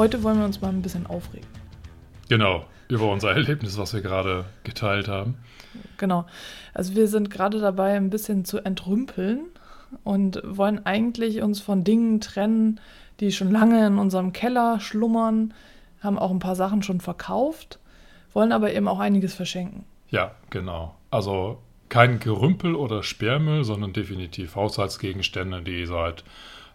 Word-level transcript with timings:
Heute 0.00 0.22
wollen 0.22 0.38
wir 0.38 0.46
uns 0.46 0.62
mal 0.62 0.70
ein 0.70 0.80
bisschen 0.80 1.06
aufregen. 1.06 1.46
Genau, 2.30 2.64
über 2.88 3.12
unser 3.12 3.32
Erlebnis, 3.32 3.76
was 3.76 3.92
wir 3.92 4.00
gerade 4.00 4.46
geteilt 4.64 5.08
haben. 5.08 5.34
Genau. 5.98 6.24
Also 6.72 6.94
wir 6.94 7.06
sind 7.06 7.28
gerade 7.28 7.60
dabei, 7.60 7.98
ein 7.98 8.08
bisschen 8.08 8.46
zu 8.46 8.64
entrümpeln 8.64 9.40
und 10.02 10.40
wollen 10.42 10.86
eigentlich 10.86 11.42
uns 11.42 11.60
von 11.60 11.84
Dingen 11.84 12.22
trennen, 12.22 12.80
die 13.20 13.30
schon 13.30 13.50
lange 13.50 13.86
in 13.86 13.98
unserem 13.98 14.32
Keller 14.32 14.80
schlummern, 14.80 15.52
haben 16.02 16.18
auch 16.18 16.30
ein 16.30 16.38
paar 16.38 16.56
Sachen 16.56 16.82
schon 16.82 17.02
verkauft, 17.02 17.78
wollen 18.32 18.52
aber 18.52 18.72
eben 18.72 18.88
auch 18.88 19.00
einiges 19.00 19.34
verschenken. 19.34 19.84
Ja, 20.08 20.34
genau. 20.48 20.94
Also 21.10 21.58
kein 21.90 22.20
Gerümpel 22.20 22.74
oder 22.74 23.02
Sperrmüll, 23.02 23.64
sondern 23.64 23.92
definitiv 23.92 24.56
Haushaltsgegenstände, 24.56 25.60
die 25.60 25.84
seit 25.84 26.24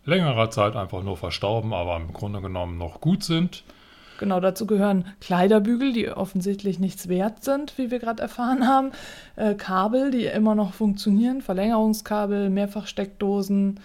längerer 0.05 0.49
Zeit 0.49 0.75
einfach 0.75 1.03
nur 1.03 1.17
verstauben, 1.17 1.73
aber 1.73 1.97
im 1.97 2.13
Grunde 2.13 2.41
genommen 2.41 2.77
noch 2.77 3.01
gut 3.01 3.23
sind. 3.23 3.63
Genau, 4.17 4.39
dazu 4.39 4.65
gehören 4.65 5.05
Kleiderbügel, 5.19 5.91
die 5.91 6.09
offensichtlich 6.09 6.79
nichts 6.79 7.09
wert 7.09 7.43
sind, 7.43 7.77
wie 7.77 7.91
wir 7.91 7.99
gerade 7.99 8.21
erfahren 8.23 8.65
haben, 8.65 8.91
äh, 9.35 9.55
Kabel, 9.55 10.09
die 10.11 10.25
immer 10.25 10.55
noch 10.55 10.73
funktionieren, 10.73 11.41
Verlängerungskabel, 11.41 12.49
Mehrfachsteckdosen. 12.49 13.79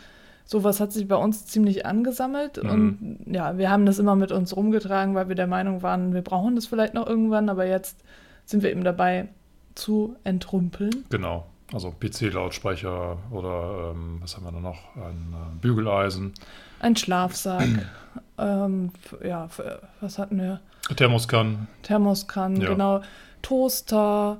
Sowas 0.44 0.78
hat 0.80 0.92
sich 0.92 1.08
bei 1.08 1.16
uns 1.16 1.46
ziemlich 1.46 1.84
angesammelt 1.84 2.62
Mhm. 2.62 2.70
und 2.70 3.34
ja, 3.34 3.58
wir 3.58 3.70
haben 3.70 3.86
das 3.86 3.98
immer 3.98 4.14
mit 4.16 4.30
uns 4.30 4.54
rumgetragen, 4.56 5.14
weil 5.16 5.28
wir 5.28 5.36
der 5.36 5.46
Meinung 5.48 5.82
waren, 5.82 6.14
wir 6.14 6.22
brauchen 6.22 6.54
das 6.54 6.66
vielleicht 6.66 6.94
noch 6.94 7.06
irgendwann, 7.08 7.48
aber 7.48 7.66
jetzt 7.66 7.98
sind 8.44 8.62
wir 8.62 8.70
eben 8.70 8.84
dabei 8.84 9.28
zu 9.74 10.14
entrümpeln. 10.24 11.04
Genau. 11.10 11.46
Also 11.72 11.92
PC-Lautsprecher 12.00 13.16
oder 13.30 13.92
ähm, 13.94 14.18
was 14.20 14.36
haben 14.36 14.44
wir 14.44 14.52
da 14.52 14.58
noch? 14.60 14.78
Ein 14.96 15.32
äh, 15.32 15.60
Bügeleisen, 15.60 16.32
Ein 16.80 16.96
Schlafsack, 16.96 17.68
ähm, 18.38 18.90
ja, 19.24 19.44
f- 19.44 19.62
was 20.00 20.18
hatten 20.18 20.38
wir? 20.38 20.60
Thermoskanne. 20.96 21.68
Thermoskanne, 21.82 22.64
Ja. 22.64 22.70
genau, 22.70 23.02
Toaster, 23.42 24.38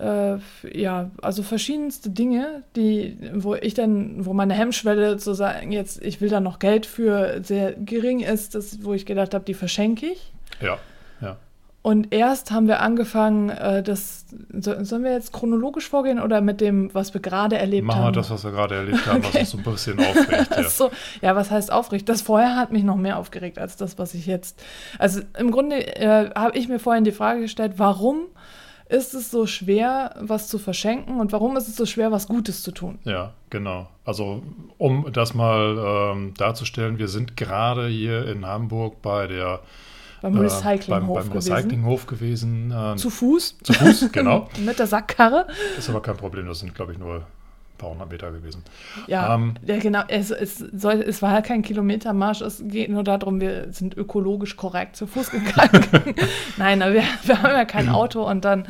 äh, 0.00 0.36
ja, 0.76 1.10
also 1.20 1.42
verschiedenste 1.42 2.10
Dinge, 2.10 2.62
die, 2.74 3.16
wo 3.34 3.54
ich 3.54 3.74
dann, 3.74 4.24
wo 4.24 4.32
meine 4.32 4.54
Hemmschwelle 4.54 5.18
zu 5.18 5.34
sagen, 5.34 5.70
jetzt, 5.70 6.02
ich 6.02 6.20
will 6.20 6.30
da 6.30 6.40
noch 6.40 6.58
Geld 6.58 6.86
für 6.86 7.42
sehr 7.44 7.72
gering 7.74 8.20
ist, 8.20 8.54
das, 8.54 8.82
wo 8.84 8.94
ich 8.94 9.06
gedacht 9.06 9.34
habe, 9.34 9.44
die 9.44 9.54
verschenke 9.54 10.06
ich. 10.06 10.32
Ja. 10.60 10.78
Und 11.82 12.14
erst 12.14 12.52
haben 12.52 12.68
wir 12.68 12.80
angefangen, 12.80 13.48
äh, 13.50 13.82
das, 13.82 14.26
so, 14.52 14.84
sollen 14.84 15.02
wir 15.02 15.10
jetzt 15.12 15.32
chronologisch 15.32 15.88
vorgehen 15.88 16.20
oder 16.20 16.40
mit 16.40 16.60
dem, 16.60 16.94
was 16.94 17.12
wir 17.12 17.20
gerade 17.20 17.58
erlebt 17.58 17.86
Machen 17.88 18.00
wir 18.02 18.04
haben? 18.06 18.12
das, 18.14 18.30
was 18.30 18.44
wir 18.44 18.52
gerade 18.52 18.76
erlebt 18.76 19.04
haben, 19.06 19.20
was 19.24 19.30
Okay. 19.30 19.40
uns 19.40 19.50
so 19.50 19.58
ein 19.58 19.64
bisschen 19.64 19.98
aufregt. 19.98 20.48
Ja. 20.56 20.68
so, 20.68 20.90
ja, 21.22 21.34
was 21.34 21.50
heißt 21.50 21.72
aufregt? 21.72 22.08
Das 22.08 22.22
vorher 22.22 22.54
hat 22.56 22.70
mich 22.70 22.84
noch 22.84 22.96
mehr 22.96 23.18
aufgeregt 23.18 23.58
als 23.58 23.76
das, 23.76 23.98
was 23.98 24.14
ich 24.14 24.26
jetzt. 24.26 24.62
Also 25.00 25.22
im 25.36 25.50
Grunde 25.50 25.84
äh, 25.96 26.30
habe 26.36 26.56
ich 26.56 26.68
mir 26.68 26.78
vorhin 26.78 27.02
die 27.02 27.10
Frage 27.10 27.40
gestellt, 27.40 27.72
warum 27.78 28.26
ist 28.88 29.14
es 29.14 29.30
so 29.32 29.46
schwer, 29.46 30.14
was 30.20 30.46
zu 30.48 30.58
verschenken 30.60 31.18
und 31.18 31.32
warum 31.32 31.56
ist 31.56 31.66
es 31.66 31.74
so 31.76 31.86
schwer, 31.86 32.12
was 32.12 32.28
Gutes 32.28 32.62
zu 32.62 32.70
tun? 32.70 32.98
Ja, 33.04 33.32
genau. 33.50 33.88
Also 34.04 34.42
um 34.78 35.10
das 35.12 35.34
mal 35.34 36.12
ähm, 36.14 36.34
darzustellen, 36.36 36.98
wir 36.98 37.08
sind 37.08 37.36
gerade 37.36 37.88
hier 37.88 38.26
in 38.28 38.46
Hamburg 38.46 39.02
bei 39.02 39.26
der 39.26 39.60
Beim 40.22 40.36
äh, 40.36 40.40
Recyclinghof 40.40 40.88
beim, 40.88 41.24
beim 41.24 41.30
gewesen. 41.30 41.52
Recyclinghof 41.52 42.06
gewesen. 42.06 42.70
äh, 42.70 42.96
Zu 42.96 43.10
Fuß. 43.10 43.58
zu 43.62 43.72
Fuß, 43.72 44.08
genau. 44.12 44.48
Mit 44.64 44.78
der 44.78 44.86
Sackkarre. 44.86 45.46
Ist 45.76 45.90
aber 45.90 46.00
kein 46.00 46.16
Problem, 46.16 46.46
das 46.46 46.60
sind, 46.60 46.74
glaube 46.74 46.92
ich, 46.92 46.98
nur 46.98 47.16
ein 47.16 47.22
paar 47.76 47.90
hundert 47.90 48.10
Meter 48.10 48.30
gewesen. 48.30 48.62
Ja, 49.08 49.34
Ähm, 49.34 49.54
ja 49.66 49.78
genau. 49.78 50.02
Es, 50.06 50.30
es, 50.30 50.58
soll, 50.58 51.02
es 51.02 51.20
war 51.22 51.32
ja 51.34 51.40
kein 51.40 51.62
Kilometermarsch. 51.62 52.40
Es 52.40 52.62
geht 52.64 52.88
nur 52.90 53.02
darum, 53.02 53.40
wir 53.40 53.72
sind 53.72 53.96
ökologisch 53.96 54.56
korrekt 54.56 54.94
zu 54.96 55.06
Fuß 55.08 55.30
gegangen. 55.30 55.84
Nein, 56.56 56.80
wir, 56.80 57.02
wir 57.24 57.42
haben 57.42 57.50
ja 57.50 57.64
kein 57.64 57.88
Auto 57.90 58.22
und 58.28 58.44
dann 58.44 58.68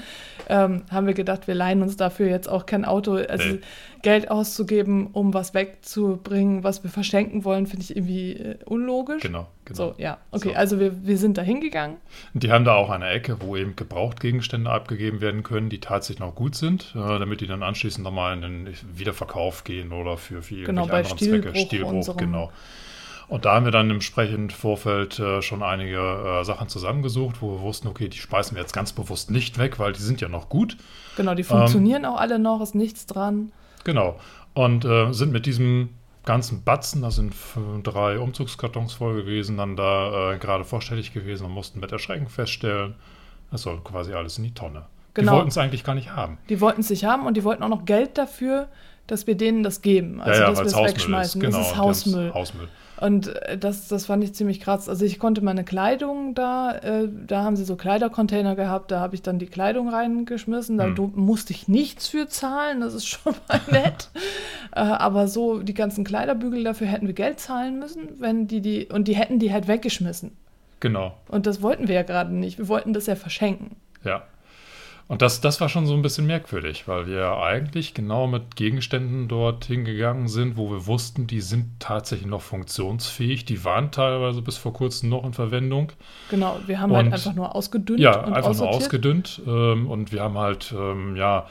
ähm, 0.52 0.82
haben 0.90 1.06
wir 1.06 1.14
gedacht, 1.14 1.46
wir 1.48 1.54
leihen 1.54 1.80
uns 1.80 1.96
dafür 1.96 2.28
jetzt 2.28 2.46
auch 2.46 2.66
kein 2.66 2.84
Auto. 2.84 3.14
Also 3.14 3.48
Nee. 3.54 3.60
Geld 4.02 4.30
auszugeben, 4.30 5.06
um 5.12 5.32
was 5.32 5.54
wegzubringen, 5.54 6.62
was 6.64 6.82
wir 6.82 6.90
verschenken 6.90 7.44
wollen, 7.44 7.66
finde 7.66 7.84
ich 7.84 7.96
irgendwie 7.96 8.32
äh, 8.32 8.56
unlogisch. 8.66 9.22
Genau, 9.22 9.46
genau. 9.64 9.76
So, 9.76 9.94
ja. 9.96 10.18
Okay, 10.30 10.50
So. 10.50 10.54
also 10.56 10.80
wir, 10.80 11.06
wir 11.06 11.16
sind 11.16 11.38
da 11.38 11.42
hingegangen. 11.42 11.96
Und 12.34 12.42
Die 12.42 12.50
haben 12.52 12.64
da 12.64 12.74
auch 12.74 12.90
eine 12.90 13.08
Ecke, 13.08 13.38
wo 13.40 13.56
eben 13.56 13.76
Gebrauchtgegenstände 13.76 14.68
abgegeben 14.70 15.20
werden 15.20 15.42
können, 15.42 15.68
die 15.70 15.80
tatsächlich 15.80 16.20
noch 16.20 16.34
gut 16.34 16.54
sind, 16.56 16.92
äh, 16.94 17.18
damit 17.18 17.40
die 17.40 17.46
dann 17.46 17.62
anschließend 17.62 18.04
nochmal 18.04 18.34
in 18.34 18.42
den 18.42 18.74
Wiederverkauf 18.94 19.64
gehen 19.64 19.92
oder 19.92 20.18
für, 20.18 20.42
für 20.42 20.56
Genau, 20.64 20.82
irgendwelche 20.82 21.14
bei 21.14 21.20
anderen 21.24 21.42
Zwecke. 21.42 21.58
Stilbruch, 21.58 22.02
Stilbruch, 22.02 22.16
genau. 22.16 22.52
Und 23.32 23.46
da 23.46 23.54
haben 23.54 23.64
wir 23.64 23.72
dann 23.72 23.86
im 23.88 23.96
entsprechenden 23.96 24.50
Vorfeld 24.50 25.18
äh, 25.18 25.40
schon 25.40 25.62
einige 25.62 25.96
äh, 25.96 26.44
Sachen 26.44 26.68
zusammengesucht, 26.68 27.40
wo 27.40 27.52
wir 27.52 27.60
wussten, 27.62 27.88
okay, 27.88 28.08
die 28.08 28.18
speisen 28.18 28.54
wir 28.56 28.60
jetzt 28.60 28.74
ganz 28.74 28.92
bewusst 28.92 29.30
nicht 29.30 29.56
weg, 29.56 29.78
weil 29.78 29.94
die 29.94 30.02
sind 30.02 30.20
ja 30.20 30.28
noch 30.28 30.50
gut. 30.50 30.76
Genau, 31.16 31.34
die 31.34 31.40
Ähm, 31.40 31.48
funktionieren 31.48 32.04
auch 32.04 32.18
alle 32.20 32.38
noch, 32.38 32.60
ist 32.60 32.74
nichts 32.74 33.06
dran. 33.06 33.50
Genau. 33.84 34.20
Und 34.52 34.84
äh, 34.84 35.12
sind 35.12 35.32
mit 35.32 35.46
diesem 35.46 35.90
ganzen 36.26 36.62
Batzen, 36.62 37.00
da 37.00 37.10
sind 37.10 37.34
drei 37.84 38.18
Umzugskartons 38.18 38.92
voll 38.92 39.14
gewesen, 39.22 39.56
dann 39.56 39.76
da 39.76 40.34
äh, 40.34 40.38
gerade 40.38 40.64
vorstellig 40.64 41.14
gewesen 41.14 41.46
und 41.46 41.52
mussten 41.52 41.80
mit 41.80 41.90
Erschrecken 41.90 42.28
feststellen, 42.28 42.94
das 43.50 43.62
soll 43.62 43.80
quasi 43.82 44.12
alles 44.12 44.36
in 44.36 44.44
die 44.44 44.52
Tonne. 44.52 44.82
Genau. 45.14 45.32
Die 45.32 45.36
wollten 45.38 45.48
es 45.48 45.56
eigentlich 45.56 45.84
gar 45.84 45.94
nicht 45.94 46.14
haben. 46.14 46.36
Die 46.50 46.60
wollten 46.60 46.82
es 46.82 46.90
nicht 46.90 47.06
haben 47.06 47.26
und 47.26 47.34
die 47.38 47.44
wollten 47.44 47.62
auch 47.62 47.68
noch 47.70 47.86
Geld 47.86 48.18
dafür, 48.18 48.68
dass 49.06 49.26
wir 49.26 49.36
denen 49.36 49.62
das 49.62 49.80
geben. 49.80 50.20
Also, 50.20 50.38
dass 50.42 50.58
wir 50.58 50.66
es 50.66 50.76
wegschmeißen. 50.76 51.40
Genau, 51.40 51.56
das 51.58 51.66
ist 51.68 51.72
die 51.72 51.78
haben's- 51.78 52.04
Hausmüll. 52.06 52.34
Hausmüll. 52.34 52.68
Und 53.02 53.28
äh, 53.28 53.58
das, 53.58 53.88
das 53.88 54.06
fand 54.06 54.22
ich 54.22 54.32
ziemlich 54.34 54.60
krass. 54.60 54.88
Also 54.88 55.04
ich 55.04 55.18
konnte 55.18 55.42
meine 55.42 55.64
Kleidung 55.64 56.34
da, 56.34 56.72
äh, 56.76 57.08
da 57.26 57.42
haben 57.42 57.56
sie 57.56 57.64
so 57.64 57.76
Kleidercontainer 57.76 58.54
gehabt, 58.54 58.90
da 58.90 59.00
habe 59.00 59.14
ich 59.14 59.22
dann 59.22 59.38
die 59.38 59.46
Kleidung 59.46 59.88
reingeschmissen. 59.88 60.78
Da 60.78 60.84
Hm. 60.86 61.12
musste 61.14 61.52
ich 61.52 61.66
nichts 61.68 62.06
für 62.08 62.28
zahlen, 62.28 62.80
das 62.80 62.94
ist 62.94 63.06
schon 63.06 63.34
mal 63.48 63.60
nett. 63.70 64.10
äh, 64.74 64.80
aber 64.80 65.26
so 65.28 65.58
die 65.60 65.74
ganzen 65.74 66.04
Kleiderbügel, 66.04 66.62
dafür 66.64 66.86
hätten 66.86 67.06
wir 67.06 67.14
Geld 67.14 67.40
zahlen 67.40 67.78
müssen, 67.78 68.08
wenn 68.20 68.46
die 68.46 68.60
die, 68.60 68.86
und 68.86 69.08
die 69.08 69.16
hätten 69.16 69.38
die 69.38 69.52
halt 69.52 69.68
weggeschmissen. 69.68 70.36
Genau, 70.80 71.14
Und 71.28 71.46
das 71.46 71.62
wollten 71.62 71.86
wir 71.88 71.94
ja 71.94 72.02
gerade 72.02 72.34
nicht. 72.34 72.58
Wir 72.58 72.66
wollten 72.68 72.92
das 72.92 73.06
ja 73.06 73.14
verschenken. 73.16 73.76
ja. 74.04 74.22
Und 75.08 75.20
das, 75.20 75.40
das 75.42 75.60
war 75.60 75.68
schon 75.68 75.84
so 75.86 75.94
ein 75.94 76.00
bisschen 76.02 76.26
merkwürdig, 76.26 76.88
weil 76.88 77.06
wir 77.06 77.36
eigentlich 77.36 77.92
genau 77.92 78.26
mit 78.26 78.56
Gegenständen 78.56 79.28
dort 79.28 79.64
hingegangen 79.66 80.26
sind, 80.28 80.56
wo 80.56 80.70
wir 80.70 80.86
wussten, 80.86 81.26
die 81.26 81.40
sind 81.40 81.66
tatsächlich 81.80 82.26
noch 82.28 82.40
funktionsfähig. 82.42 83.44
Die 83.44 83.64
waren 83.64 83.90
teilweise 83.90 84.40
bis 84.42 84.56
vor 84.56 84.72
kurzem 84.72 85.10
noch 85.10 85.24
in 85.24 85.32
Verwendung. 85.34 85.92
Genau, 86.30 86.58
wir 86.66 86.80
haben 86.80 86.94
halt 86.94 87.06
Und- 87.08 87.12
einfach 87.12 87.34
nur 87.34 87.54
ausgedünnt 87.54 88.00
Ja, 88.00 88.24
und 88.24 88.32
einfach 88.32 88.54
nur 88.56 88.68
ausgedünnt. 88.68 89.42
Ähm, 89.46 89.86
und 89.90 90.12
wir 90.12 90.22
haben 90.22 90.38
halt, 90.38 90.72
ähm, 90.76 91.16
ja, 91.16 91.46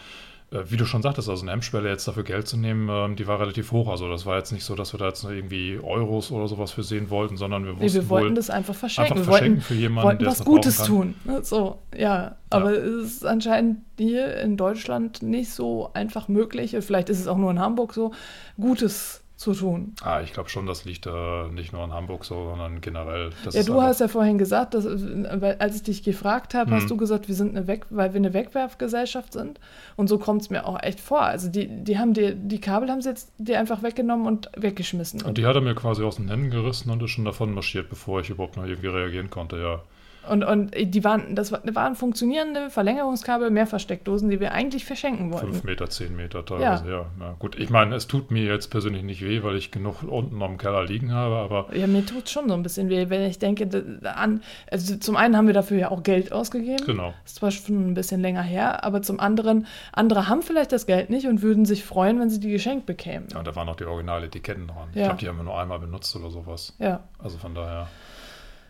wie 0.51 0.75
du 0.75 0.85
schon 0.85 1.01
sagtest, 1.01 1.29
also 1.29 1.43
eine 1.43 1.51
Hemmschwelle 1.51 1.87
jetzt 1.87 2.07
dafür 2.07 2.23
Geld 2.23 2.45
zu 2.47 2.57
nehmen, 2.57 2.89
ähm, 2.89 3.15
die 3.15 3.25
war 3.25 3.39
relativ 3.39 3.71
hoch. 3.71 3.87
Also 3.89 4.09
das 4.09 4.25
war 4.25 4.37
jetzt 4.37 4.51
nicht 4.51 4.65
so, 4.65 4.75
dass 4.75 4.93
wir 4.93 4.97
da 4.99 5.07
jetzt 5.07 5.23
irgendwie 5.23 5.79
Euros 5.81 6.29
oder 6.29 6.47
sowas 6.49 6.71
für 6.71 6.83
sehen 6.83 7.09
wollten, 7.09 7.37
sondern 7.37 7.63
wir 7.63 7.73
Nee, 7.73 7.79
wussten 7.83 8.01
wir 8.01 8.09
wollten 8.09 8.35
das 8.35 8.49
einfach 8.49 8.75
verschenken. 8.75 9.13
einfach 9.13 9.27
wir 9.27 9.31
verschenken 9.31 9.57
wollten, 9.59 9.67
für 9.67 9.73
jemanden, 9.75 10.07
wollten 10.07 10.23
der 10.23 10.31
was 10.31 10.43
Gutes 10.43 10.83
tun. 10.83 11.15
ne? 11.23 11.41
So, 11.43 11.79
ja. 11.97 12.35
Aber 12.49 12.71
es 12.73 13.13
ist 13.13 13.25
anscheinend 13.25 13.77
hier 13.97 14.35
in 14.41 14.57
Deutschland 14.57 15.21
nicht 15.23 15.51
so 15.51 15.89
einfach 15.93 16.27
möglich. 16.27 16.75
Vielleicht 16.81 17.07
ist 17.09 17.21
es 17.21 17.27
auch 17.27 17.37
nur 17.37 17.49
in 17.51 17.59
Hamburg 17.59 17.93
so, 17.93 18.11
Gutes 18.59 19.20
zu 19.41 19.53
tun. 19.53 19.95
Ah, 20.03 20.21
ich 20.21 20.33
glaube 20.33 20.49
schon, 20.49 20.65
das 20.67 20.85
liegt 20.85 21.07
äh, 21.07 21.47
nicht 21.49 21.73
nur 21.73 21.83
in 21.83 21.91
Hamburg 21.91 22.23
so, 22.25 22.45
sondern 22.49 22.79
generell. 22.79 23.31
Ja, 23.51 23.63
du 23.63 23.81
hast 23.81 23.99
ja 23.99 24.07
vorhin 24.07 24.37
gesagt, 24.37 24.73
dass, 24.75 24.85
weil, 24.85 25.55
als 25.59 25.75
ich 25.77 25.83
dich 25.83 26.03
gefragt 26.03 26.53
habe, 26.53 26.69
Mhm. 26.71 26.75
hast 26.75 26.89
du 26.91 26.95
gesagt, 26.95 27.27
wir 27.27 27.35
sind 27.35 27.55
eine 27.57 27.67
Weg, 27.67 27.85
weil 27.89 28.13
wir 28.13 28.17
eine 28.19 28.33
Wegwerfgesellschaft 28.33 29.33
sind. 29.33 29.59
Und 29.95 30.07
so 30.07 30.17
kommt 30.19 30.41
es 30.43 30.49
mir 30.49 30.65
auch 30.67 30.81
echt 30.81 30.99
vor. 30.99 31.21
Also 31.23 31.49
die, 31.49 31.67
die 31.83 31.97
haben 31.97 32.13
dir, 32.13 32.33
die 32.35 32.61
Kabel 32.61 32.89
haben 32.89 33.01
sie 33.01 33.09
jetzt 33.09 33.31
dir 33.39 33.59
einfach 33.59 33.81
weggenommen 33.83 34.27
und 34.27 34.49
weggeschmissen. 34.55 35.23
Und 35.23 35.37
die 35.37 35.45
hat 35.45 35.55
er 35.55 35.61
mir 35.61 35.75
quasi 35.75 36.03
aus 36.03 36.17
den 36.17 36.29
Händen 36.29 36.51
gerissen 36.51 36.91
und 36.91 37.01
ist 37.01 37.11
schon 37.11 37.25
davon 37.25 37.53
marschiert, 37.53 37.89
bevor 37.89 38.21
ich 38.21 38.29
überhaupt 38.29 38.57
noch 38.57 38.65
irgendwie 38.65 38.87
reagieren 38.87 39.29
konnte, 39.29 39.57
ja. 39.57 39.81
Und, 40.29 40.43
und 40.43 40.71
die 40.75 41.03
waren, 41.03 41.35
das 41.35 41.51
waren 41.51 41.95
funktionierende 41.95 42.69
Verlängerungskabel, 42.69 43.49
mehr 43.49 43.65
Versteckdosen, 43.65 44.29
die 44.29 44.39
wir 44.39 44.51
eigentlich 44.51 44.85
verschenken 44.85 45.31
wollten. 45.31 45.47
Fünf 45.47 45.63
Meter, 45.63 45.89
zehn 45.89 46.15
Meter 46.15 46.45
teilweise, 46.45 46.85
ja. 46.85 46.91
ja. 46.91 47.05
ja. 47.19 47.35
Gut, 47.39 47.57
ich 47.57 47.71
meine, 47.71 47.95
es 47.95 48.07
tut 48.07 48.29
mir 48.29 48.43
jetzt 48.43 48.67
persönlich 48.67 49.01
nicht 49.01 49.23
weh, 49.23 49.41
weil 49.41 49.55
ich 49.55 49.71
genug 49.71 50.03
unten 50.03 50.41
am 50.43 50.59
Keller 50.59 50.85
liegen 50.85 51.11
habe, 51.11 51.37
aber. 51.37 51.75
Ja, 51.75 51.87
mir 51.87 52.05
tut 52.05 52.25
es 52.25 52.31
schon 52.31 52.47
so 52.47 52.53
ein 52.53 52.61
bisschen 52.61 52.89
weh, 52.89 53.09
wenn 53.09 53.21
ich 53.23 53.39
denke, 53.39 53.67
an, 54.03 54.41
also 54.69 54.95
zum 54.97 55.15
einen 55.15 55.35
haben 55.35 55.47
wir 55.47 55.55
dafür 55.55 55.77
ja 55.79 55.91
auch 55.91 56.03
Geld 56.03 56.31
ausgegeben. 56.31 56.85
Genau. 56.85 57.13
Das 57.23 57.31
ist 57.31 57.35
zwar 57.37 57.49
schon 57.49 57.91
ein 57.91 57.93
bisschen 57.95 58.21
länger 58.21 58.43
her, 58.43 58.83
aber 58.83 59.01
zum 59.01 59.19
anderen, 59.19 59.65
andere 59.91 60.27
haben 60.27 60.43
vielleicht 60.43 60.71
das 60.71 60.85
Geld 60.85 61.09
nicht 61.09 61.25
und 61.25 61.41
würden 61.41 61.65
sich 61.65 61.83
freuen, 61.83 62.19
wenn 62.19 62.29
sie 62.29 62.39
die 62.39 62.51
geschenkt 62.51 62.85
bekämen. 62.85 63.27
Ja, 63.31 63.39
und 63.39 63.47
da 63.47 63.55
waren 63.55 63.65
noch 63.65 63.75
die 63.75 63.85
Original-Etiketten 63.85 64.67
dran. 64.67 64.89
Ja. 64.93 65.01
Ich 65.01 65.03
glaube, 65.07 65.19
die 65.19 65.27
haben 65.27 65.37
wir 65.37 65.43
nur 65.43 65.59
einmal 65.59 65.79
benutzt 65.79 66.15
oder 66.15 66.29
sowas. 66.29 66.75
Ja. 66.77 67.01
Also 67.17 67.39
von 67.39 67.55
daher. 67.55 67.87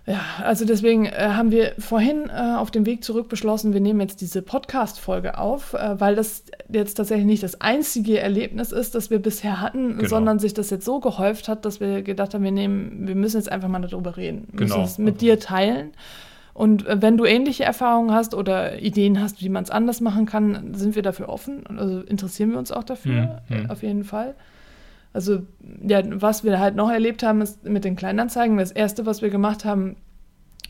Ja, 0.08 0.20
also 0.44 0.66
deswegen 0.66 1.06
äh, 1.06 1.12
haben 1.12 1.52
wir 1.52 1.74
vorhin 1.78 2.30
äh, 2.30 2.56
auf 2.58 2.72
dem 2.72 2.88
Weg 2.88 3.04
zurück 3.04 3.30
beschlossen, 3.30 3.74
wir 3.74 3.82
nehmen 3.82 4.00
jetzt 4.00 4.20
diese 4.22 4.42
Podcast-Folge 4.42 5.38
auf, 5.38 5.74
äh, 5.74 6.00
weil 6.00 6.16
das 6.16 6.44
jetzt 6.70 6.96
tatsächlich 6.96 7.28
nicht 7.28 7.44
das 7.44 7.62
einzige 7.62 8.20
Erlebnis 8.20 8.72
ist, 8.72 8.96
das 8.96 9.12
wir 9.12 9.20
bisher 9.20 9.62
hatten, 9.62 9.98
genau. 9.98 10.10
sondern 10.10 10.40
sich 10.40 10.56
das 10.56 10.72
jetzt 10.72 10.86
so 10.86 11.00
gehäuft 11.00 11.48
hat, 11.48 11.66
dass 11.66 11.80
wir 11.80 12.02
gedacht 12.02 12.34
haben, 12.34 12.44
wir 12.44 12.52
nehmen, 12.52 13.08
wir 13.08 13.16
müssen 13.16 13.38
jetzt 13.38 13.52
einfach 13.52 13.68
mal 13.68 13.80
darüber 13.80 14.18
reden. 14.18 14.48
Wir 14.52 14.66
genau. 14.66 14.80
müssen 14.80 14.92
es 14.92 14.98
mit 14.98 15.22
dir 15.22 15.40
teilen. 15.40 15.92
Und 16.54 16.88
äh, 16.88 17.00
wenn 17.00 17.16
du 17.16 17.26
ähnliche 17.26 17.64
Erfahrungen 17.64 18.12
hast 18.12 18.34
oder 18.34 18.80
Ideen 18.80 19.22
hast, 19.22 19.42
wie 19.42 19.50
man 19.50 19.64
es 19.64 19.70
anders 19.70 20.02
machen 20.02 20.26
kann, 20.26 20.74
sind 20.74 20.96
wir 20.96 21.04
dafür 21.04 21.30
offen. 21.30 21.64
Also 21.68 22.02
interessieren 22.02 22.52
wir 22.52 22.58
uns 22.58 22.72
auch 22.72 22.84
dafür, 22.84 23.42
mhm. 23.50 23.70
auf 23.70 23.84
jeden 23.84 24.04
Fall. 24.04 24.34
Also, 25.14 25.42
ja, 25.86 26.02
was 26.22 26.44
wir 26.44 26.60
halt 26.60 26.76
noch 26.76 26.90
erlebt 26.90 27.24
haben, 27.24 27.42
ist 27.42 27.64
mit 27.64 27.84
den 27.84 27.96
Kleinanzeigen. 27.96 28.58
Das 28.58 28.72
erste, 28.72 29.06
was 29.06 29.22
wir 29.22 29.30
gemacht 29.30 29.66
haben, 29.66 29.98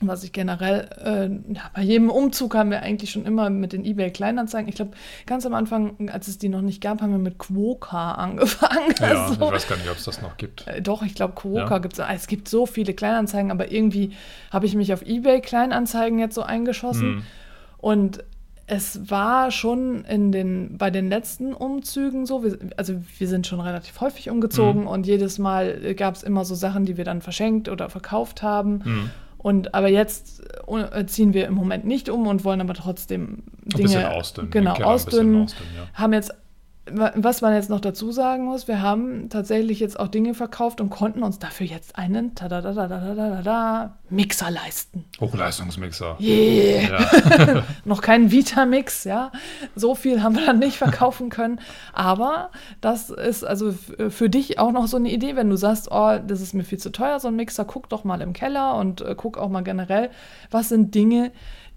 was 0.01 0.23
ich 0.23 0.31
generell, 0.31 0.89
äh, 1.03 1.53
ja, 1.53 1.61
bei 1.73 1.81
jedem 1.81 2.09
Umzug 2.09 2.55
haben 2.55 2.71
wir 2.71 2.81
eigentlich 2.81 3.11
schon 3.11 3.25
immer 3.25 3.49
mit 3.49 3.73
den 3.73 3.85
eBay-Kleinanzeigen. 3.85 4.67
Ich 4.67 4.75
glaube, 4.75 4.91
ganz 5.25 5.45
am 5.45 5.53
Anfang, 5.53 6.09
als 6.09 6.27
es 6.27 6.37
die 6.37 6.49
noch 6.49 6.61
nicht 6.61 6.81
gab, 6.81 7.01
haben 7.01 7.11
wir 7.11 7.19
mit 7.19 7.37
Quoka 7.37 8.11
angefangen. 8.13 8.95
Ja, 8.99 9.25
also, 9.25 9.33
ich 9.33 9.39
weiß 9.39 9.67
gar 9.67 9.77
nicht, 9.77 9.89
ob 9.89 9.97
es 9.97 10.05
das 10.05 10.21
noch 10.21 10.37
gibt. 10.37 10.67
Äh, 10.67 10.81
doch, 10.81 11.03
ich 11.03 11.15
glaube, 11.15 11.33
Quoka 11.35 11.69
ja. 11.69 11.77
gibt 11.77 11.99
es. 11.99 12.05
Es 12.13 12.27
gibt 12.27 12.47
so 12.47 12.65
viele 12.65 12.93
Kleinanzeigen, 12.93 13.51
aber 13.51 13.71
irgendwie 13.71 14.11
habe 14.51 14.65
ich 14.65 14.75
mich 14.75 14.93
auf 14.93 15.03
eBay-Kleinanzeigen 15.03 16.19
jetzt 16.19 16.35
so 16.35 16.41
eingeschossen. 16.41 17.15
Mhm. 17.15 17.23
Und 17.77 18.23
es 18.71 19.11
war 19.11 19.51
schon 19.51 20.05
in 20.05 20.31
den, 20.31 20.77
bei 20.77 20.89
den 20.91 21.09
letzten 21.09 21.53
Umzügen 21.53 22.25
so, 22.25 22.41
wir, 22.41 22.57
also 22.77 22.93
wir 23.17 23.27
sind 23.27 23.45
schon 23.45 23.59
relativ 23.59 23.99
häufig 23.99 24.29
umgezogen 24.29 24.83
mhm. 24.83 24.87
und 24.87 25.05
jedes 25.05 25.39
Mal 25.39 25.93
gab 25.95 26.15
es 26.15 26.23
immer 26.23 26.45
so 26.45 26.55
Sachen, 26.55 26.85
die 26.85 26.95
wir 26.95 27.03
dann 27.03 27.21
verschenkt 27.21 27.67
oder 27.67 27.89
verkauft 27.89 28.43
haben. 28.43 28.81
Mhm. 28.85 29.09
Und 29.37 29.73
aber 29.73 29.89
jetzt 29.89 30.41
äh, 30.67 31.05
ziehen 31.05 31.33
wir 31.33 31.47
im 31.47 31.53
Moment 31.53 31.83
nicht 31.83 32.07
um 32.07 32.27
und 32.27 32.45
wollen 32.45 32.61
aber 32.61 32.73
trotzdem 32.73 33.43
Dinge 33.65 34.07
ein 34.07 34.13
ausdünnen. 34.13 34.51
Genau, 34.51 34.73
ausdünnen. 34.75 35.43
ausdünnen 35.43 35.71
ja. 35.75 35.99
Haben 35.99 36.13
jetzt 36.13 36.33
was 36.87 37.41
man 37.41 37.53
jetzt 37.53 37.69
noch 37.69 37.79
dazu 37.79 38.11
sagen 38.11 38.45
muss, 38.45 38.67
wir 38.67 38.81
haben 38.81 39.29
tatsächlich 39.29 39.79
jetzt 39.79 39.99
auch 39.99 40.07
Dinge 40.07 40.33
verkauft 40.33 40.81
und 40.81 40.89
konnten 40.89 41.21
uns 41.21 41.37
dafür 41.37 41.67
jetzt 41.67 41.95
einen 41.95 42.33
Mixer 44.09 44.49
leisten. 44.49 45.05
Hochleistungsmixer. 45.19 46.17
Yeah. 46.19 46.89
Ja. 46.89 47.63
noch 47.85 48.01
keinen 48.01 48.31
Vitamix, 48.31 49.03
ja. 49.03 49.31
So 49.75 49.93
viel 49.93 50.23
haben 50.23 50.35
wir 50.35 50.45
dann 50.45 50.57
nicht 50.57 50.77
verkaufen 50.77 51.29
können. 51.29 51.59
Aber 51.93 52.49
das 52.81 53.11
ist 53.11 53.43
also 53.43 53.73
für 54.09 54.29
dich 54.29 54.57
auch 54.57 54.71
noch 54.71 54.87
so 54.87 54.97
eine 54.97 55.11
Idee, 55.11 55.35
wenn 55.35 55.51
du 55.51 55.57
sagst, 55.57 55.89
oh, 55.91 56.17
das 56.17 56.41
ist 56.41 56.53
mir 56.53 56.63
viel 56.63 56.79
zu 56.79 56.91
teuer, 56.91 57.19
so 57.19 57.27
ein 57.27 57.35
Mixer, 57.35 57.63
guck 57.63 57.89
doch 57.89 58.03
mal 58.03 58.21
im 58.21 58.33
Keller 58.33 58.75
und 58.75 59.01
äh, 59.01 59.13
guck 59.15 59.37
auch 59.37 59.49
mal 59.49 59.61
generell, 59.63 60.09
was 60.49 60.69
sind 60.69 60.95
Dinge, 60.95 61.31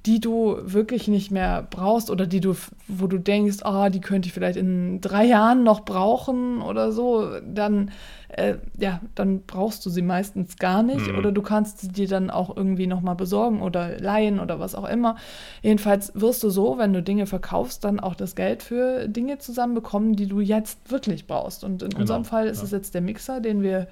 die 0.06 0.20
du 0.20 0.58
wirklich 0.62 1.08
nicht 1.08 1.30
mehr 1.30 1.66
brauchst 1.70 2.10
oder 2.10 2.26
die 2.26 2.40
du, 2.40 2.54
wo 2.88 3.06
du 3.06 3.18
denkst, 3.18 3.58
ah, 3.62 3.86
oh, 3.86 3.88
die 3.88 4.00
könnte 4.00 4.28
ich 4.28 4.34
vielleicht 4.34 4.58
in 4.58 5.00
drei 5.00 5.24
Jahren 5.24 5.62
noch 5.62 5.80
brauchen 5.86 6.60
oder 6.60 6.92
so, 6.92 7.30
dann, 7.40 7.90
äh, 8.28 8.56
ja, 8.78 9.00
dann 9.14 9.44
brauchst 9.46 9.86
du 9.86 9.90
sie 9.90 10.02
meistens 10.02 10.56
gar 10.58 10.82
nicht 10.82 11.10
mhm. 11.10 11.16
oder 11.16 11.32
du 11.32 11.40
kannst 11.40 11.78
sie 11.78 11.88
dir 11.88 12.06
dann 12.06 12.28
auch 12.28 12.54
irgendwie 12.54 12.86
nochmal 12.86 13.14
besorgen 13.14 13.62
oder 13.62 13.98
leihen 13.98 14.40
oder 14.40 14.60
was 14.60 14.74
auch 14.74 14.88
immer. 14.88 15.16
Jedenfalls 15.62 16.12
wirst 16.14 16.42
du 16.42 16.50
so, 16.50 16.76
wenn 16.76 16.92
du 16.92 17.02
Dinge 17.02 17.24
verkaufst, 17.24 17.82
dann 17.82 17.98
auch 17.98 18.14
das 18.14 18.34
Geld 18.34 18.62
für 18.62 19.08
Dinge 19.08 19.38
zusammenbekommen, 19.38 20.16
die 20.16 20.26
du 20.26 20.40
jetzt 20.40 20.90
wirklich 20.90 21.26
brauchst. 21.26 21.64
Und 21.64 21.82
in 21.82 21.88
genau. 21.88 22.02
unserem 22.02 22.26
Fall 22.26 22.46
ist 22.46 22.58
ja. 22.58 22.64
es 22.64 22.70
jetzt 22.72 22.94
der 22.94 23.00
Mixer, 23.00 23.40
den 23.40 23.62
wir 23.62 23.86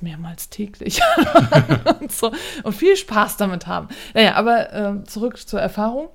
mehrmals 0.00 0.48
täglich 0.48 1.00
und, 2.00 2.10
so, 2.10 2.32
und 2.62 2.72
viel 2.72 2.96
Spaß 2.96 3.36
damit 3.36 3.66
haben. 3.66 3.88
Naja, 4.14 4.34
aber 4.34 4.72
äh, 4.72 5.04
zurück 5.04 5.36
zur 5.36 5.60
Erfahrung. 5.60 6.08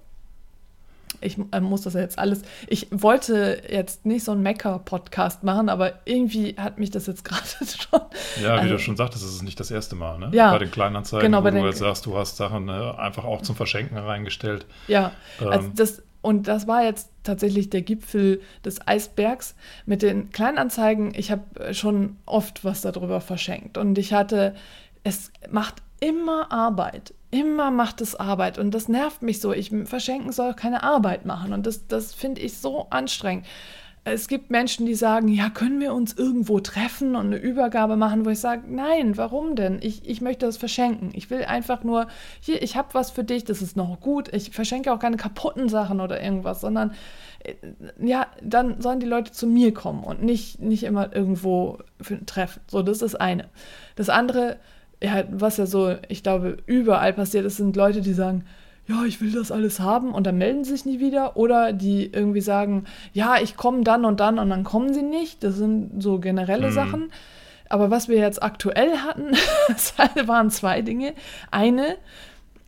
Ich 1.19 1.38
äh, 1.51 1.59
muss 1.59 1.81
das 1.81 1.94
ja 1.95 2.01
jetzt 2.01 2.19
alles. 2.19 2.44
Ich 2.68 2.88
wollte 2.91 3.62
jetzt 3.69 4.06
nicht 4.06 4.24
so 4.24 4.33
einen 4.33 4.44
Mecker-Podcast 4.44 5.44
machen, 5.44 5.69
aber 5.69 5.94
irgendwie 6.06 6.56
hat 6.57 6.77
mich 6.79 6.91
das 6.91 7.07
jetzt 7.07 7.24
gerade 7.25 7.44
schon. 7.47 8.01
Ja, 8.41 8.56
wie 8.56 8.59
also, 8.59 8.74
du 8.74 8.79
schon 8.79 8.97
sagtest, 8.97 9.24
das 9.24 9.31
ist 9.31 9.41
nicht 9.41 9.59
das 9.59 9.71
erste 9.71 9.95
Mal, 9.95 10.19
ne? 10.19 10.30
Ja. 10.33 10.51
Bei 10.51 10.59
den 10.59 10.71
Kleinanzeigen, 10.71 11.31
genau, 11.31 11.44
wo 11.44 11.50
du 11.50 11.65
jetzt 11.65 11.80
sagst, 11.80 12.06
du 12.06 12.18
hast 12.18 12.38
Sachen 12.38 12.65
ne, 12.65 12.97
einfach 12.97 13.23
auch 13.23 13.41
zum 13.41 13.56
Verschenken 13.56 13.97
reingestellt. 13.97 14.65
Ja, 14.88 15.12
ähm, 15.41 15.47
also 15.47 15.69
das, 15.75 16.03
und 16.27 16.50
das 16.50 16.68
war 16.68 16.83
jetzt 16.83 17.09
tatsächlich 17.24 17.69
der 17.69 17.83
Gipfel 17.83 18.41
des 18.65 18.85
Eisbergs 18.85 19.56
mit 19.85 20.01
den 20.01 20.29
Kleinanzeigen. 20.29 21.13
Ich 21.15 21.31
habe 21.31 21.74
schon 21.74 22.18
oft 22.25 22.65
was 22.65 22.81
darüber 22.81 23.21
verschenkt 23.21 23.77
und 23.77 23.97
ich 23.97 24.12
hatte, 24.12 24.53
es 25.06 25.31
macht 25.50 25.75
immer 26.01 26.51
Arbeit. 26.51 27.13
Immer 27.31 27.71
macht 27.71 28.01
es 28.01 28.13
Arbeit 28.13 28.57
und 28.57 28.71
das 28.71 28.89
nervt 28.89 29.21
mich 29.21 29.39
so. 29.39 29.53
Ich 29.53 29.71
verschenken 29.85 30.33
soll 30.33 30.53
keine 30.53 30.83
Arbeit 30.83 31.25
machen 31.25 31.53
und 31.53 31.65
das, 31.65 31.88
das 31.88 32.13
finde 32.13 32.41
ich 32.41 32.57
so 32.57 32.88
anstrengend 32.89 33.45
es 34.13 34.27
gibt 34.27 34.50
Menschen, 34.50 34.86
die 34.86 34.95
sagen, 34.95 35.27
ja, 35.27 35.50
können 35.50 35.80
wir 35.80 35.94
uns 35.94 36.13
irgendwo 36.13 36.59
treffen 36.59 37.15
und 37.15 37.27
eine 37.27 37.38
Übergabe 37.38 37.98
machen, 37.98 38.25
wo 38.25 38.30
ich 38.30 38.39
sage, 38.39 38.63
nein, 38.68 39.18
warum 39.18 39.56
denn? 39.56 39.80
Ich, 39.81 40.07
ich 40.07 40.21
möchte 40.21 40.45
das 40.45 40.57
verschenken. 40.57 41.12
Ich 41.13 41.30
will 41.30 41.44
einfach 41.44 41.83
nur, 41.83 42.07
hier, 42.39 42.62
ich 42.62 42.77
habe 42.77 42.94
was 42.94 43.12
für 43.12 43.24
dich, 43.24 43.44
das 43.44 43.62
ist 43.62 43.75
noch 43.75 44.00
gut. 44.00 44.33
Ich 44.33 44.51
verschenke 44.51 44.94
auch 44.94 45.00
keine 45.00 45.18
kaputten 45.18 45.69
Sachen 45.69 46.00
oder 46.00 46.21
irgendwas, 46.21 46.62
sondern 46.62 46.94
äh, 47.44 47.54
ja, 48.00 48.27
dann 48.42 48.81
sollen 48.81 49.00
die 49.00 49.06
Leute 49.06 49.31
zu 49.31 49.45
mir 49.45 49.74
kommen 49.74 50.04
und 50.04 50.24
nicht, 50.24 50.62
nicht 50.62 50.83
immer 50.83 51.13
irgendwo 51.15 51.80
für 52.01 52.25
Treffen. 52.25 52.62
So, 52.68 52.81
das 52.81 53.01
ist 53.01 53.13
das 53.13 53.15
eine. 53.15 53.50
Das 53.95 54.09
andere, 54.09 54.57
ja, 55.04 55.25
was 55.30 55.57
ja 55.57 55.65
so, 55.65 55.95
ich 56.07 56.24
glaube, 56.24 56.57
überall 56.65 57.13
passiert 57.13 57.45
ist, 57.45 57.57
sind 57.57 57.75
Leute, 57.75 58.01
die 58.01 58.13
sagen, 58.13 58.45
ja, 58.88 59.04
ich 59.04 59.19
will 59.19 59.31
das 59.34 59.51
alles 59.51 59.80
haben 59.80 60.13
und 60.13 60.25
dann 60.25 60.38
melden 60.38 60.63
sie 60.63 60.72
sich 60.72 60.86
nie 60.86 61.00
wieder. 61.00 61.36
Oder 61.36 61.74
die 61.74 62.06
irgendwie 62.06 62.42
sagen, 62.42 62.86
ja, 63.12 63.36
ich 63.42 63.57
komme 63.57 63.84
dann 63.84 64.06
und 64.06 64.19
dann 64.19 64.39
und 64.39 64.50
dann 64.50 64.63
kommen 64.63 64.94
sie 64.94 65.01
nicht. 65.01 65.44
Das 65.44 65.56
sind 65.56 66.02
so 66.02 66.19
generelle 66.19 66.69
mhm. 66.69 66.73
Sachen. 66.73 67.11
Aber 67.69 67.92
was 67.92 68.07
wir 68.07 68.18
jetzt 68.18 68.42
aktuell 68.42 68.97
hatten, 69.00 69.33
waren 70.28 70.50
zwei 70.50 70.81
Dinge. 70.81 71.14
Eine, 71.52 71.97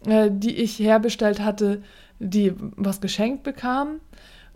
äh, 0.05 0.29
die 0.29 0.57
ich 0.57 0.77
herbestellt 0.79 1.39
hatte, 1.39 1.81
die 2.19 2.53
was 2.57 2.99
geschenkt 2.99 3.43
bekam. 3.43 4.01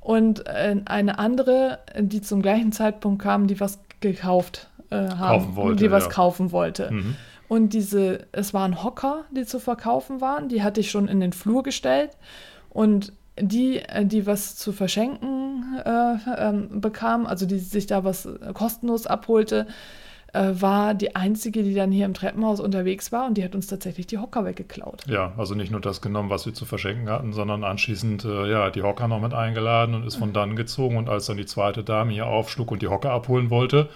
Und 0.02 0.46
äh, 0.48 0.76
eine 0.84 1.18
andere, 1.18 1.80
die 1.98 2.22
zum 2.22 2.42
gleichen 2.42 2.74
Zeitpunkt 2.74 3.22
kam, 3.22 3.48
die 3.48 3.62
was 3.62 3.80
gekauft 4.02 4.68
äh, 4.90 5.08
haben, 5.08 5.56
wollte, 5.56 5.82
die 5.82 5.92
was 5.92 6.06
ja. 6.06 6.10
kaufen 6.10 6.52
wollte. 6.52 6.92
Mhm. 6.92 7.16
Und 7.54 7.74
diese, 7.74 8.26
es 8.32 8.56
waren 8.56 8.84
Hocker, 8.84 9.26
die 9.30 9.46
zu 9.46 9.60
verkaufen 9.60 10.22
waren, 10.22 10.50
die 10.50 10.64
hatte 10.64 10.80
ich 10.80 10.90
schon 10.90 11.08
in 11.08 11.20
den 11.20 11.34
Flur 11.34 11.62
gestellt. 11.62 12.10
Und 12.72 13.14
die, 13.40 13.78
äh, 13.78 14.08
die 14.08 14.26
was 14.26 14.56
zu 14.56 14.72
verschenken 14.72 15.80
äh, 15.86 16.16
ähm, 16.36 16.82
bekam, 16.82 17.28
also 17.28 17.46
die 17.46 17.60
sich 17.60 17.86
da 17.86 18.04
was 18.04 18.28
kostenlos 18.56 19.06
abholte, 19.06 19.68
äh, 20.34 20.50
war 20.54 20.96
die 20.96 21.16
einzige, 21.16 21.62
die 21.62 21.76
dann 21.76 21.92
hier 21.92 22.08
im 22.08 22.16
Treppenhaus 22.16 22.60
unterwegs 22.60 23.12
war 23.12 23.28
und 23.28 23.36
die 23.38 23.44
hat 23.44 23.54
uns 23.54 23.68
tatsächlich 23.68 24.08
die 24.08 24.18
Hocker 24.18 24.46
weggeklaut. 24.46 25.04
Ja, 25.06 25.34
also 25.38 25.54
nicht 25.54 25.72
nur 25.72 25.80
das 25.80 26.02
genommen, 26.02 26.32
was 26.32 26.48
wir 26.48 26.56
zu 26.56 26.66
verschenken 26.66 27.08
hatten, 27.08 27.34
sondern 27.34 27.64
anschließend 27.64 28.26
äh, 28.26 28.50
ja 28.50 28.72
die 28.72 28.82
Hocker 28.82 29.08
noch 29.08 29.22
mit 29.22 29.36
eingeladen 29.36 29.94
und 29.94 30.08
ist 30.08 30.16
von 30.16 30.34
dann 30.34 30.56
gezogen 30.56 30.98
und 30.98 31.08
als 31.08 31.28
dann 31.28 31.38
die 31.38 31.46
zweite 31.46 31.84
Dame 31.84 32.14
hier 32.14 32.26
aufschlug 32.26 32.72
und 32.72 32.82
die 32.82 32.88
Hocker 32.88 33.12
abholen 33.12 33.52
wollte, 33.52 33.90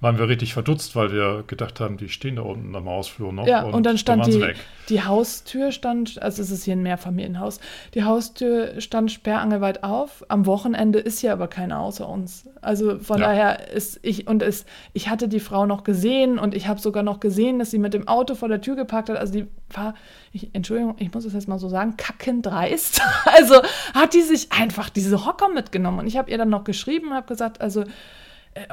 waren 0.00 0.16
wir 0.16 0.28
richtig 0.28 0.54
verdutzt, 0.54 0.94
weil 0.94 1.10
wir 1.10 1.42
gedacht 1.46 1.80
haben, 1.80 1.96
die 1.96 2.08
stehen 2.08 2.36
da 2.36 2.42
unten 2.42 2.74
am 2.76 2.88
Hausflur 2.88 3.32
noch. 3.32 3.48
Ja, 3.48 3.64
und, 3.64 3.74
und 3.74 3.82
dann 3.84 3.98
stand 3.98 4.22
dann 4.22 4.30
die, 4.30 4.52
die 4.88 5.02
Haustür 5.02 5.72
stand, 5.72 6.22
also 6.22 6.40
es 6.40 6.52
ist 6.52 6.64
hier 6.64 6.76
ein 6.76 6.84
Mehrfamilienhaus, 6.84 7.58
die 7.94 8.04
Haustür 8.04 8.80
stand 8.80 9.10
sperrangelweit 9.10 9.82
auf. 9.82 10.24
Am 10.28 10.46
Wochenende 10.46 11.00
ist 11.00 11.18
hier 11.18 11.32
aber 11.32 11.48
keiner 11.48 11.80
außer 11.80 12.08
uns. 12.08 12.48
Also 12.62 13.00
von 13.00 13.20
ja. 13.20 13.26
daher 13.26 13.72
ist 13.72 13.98
ich, 14.02 14.28
und 14.28 14.40
es, 14.42 14.66
ich 14.92 15.08
hatte 15.08 15.26
die 15.26 15.40
Frau 15.40 15.66
noch 15.66 15.82
gesehen 15.82 16.38
und 16.38 16.54
ich 16.54 16.68
habe 16.68 16.80
sogar 16.80 17.02
noch 17.02 17.18
gesehen, 17.18 17.58
dass 17.58 17.72
sie 17.72 17.78
mit 17.78 17.92
dem 17.92 18.06
Auto 18.06 18.36
vor 18.36 18.48
der 18.48 18.60
Tür 18.60 18.76
geparkt 18.76 19.10
hat. 19.10 19.16
Also 19.16 19.32
die 19.32 19.48
war, 19.70 19.94
ich, 20.32 20.54
Entschuldigung, 20.54 20.94
ich 20.98 21.12
muss 21.12 21.24
das 21.24 21.32
jetzt 21.32 21.48
mal 21.48 21.58
so 21.58 21.68
sagen, 21.68 21.96
kackendreist. 21.96 23.02
Also 23.24 23.60
hat 23.94 24.14
die 24.14 24.22
sich 24.22 24.52
einfach 24.52 24.90
diese 24.90 25.26
Hocker 25.26 25.48
mitgenommen. 25.48 26.00
Und 26.00 26.06
ich 26.06 26.16
habe 26.16 26.30
ihr 26.30 26.38
dann 26.38 26.48
noch 26.48 26.64
geschrieben 26.64 27.08
und 27.08 27.14
habe 27.14 27.26
gesagt, 27.26 27.60
also 27.60 27.84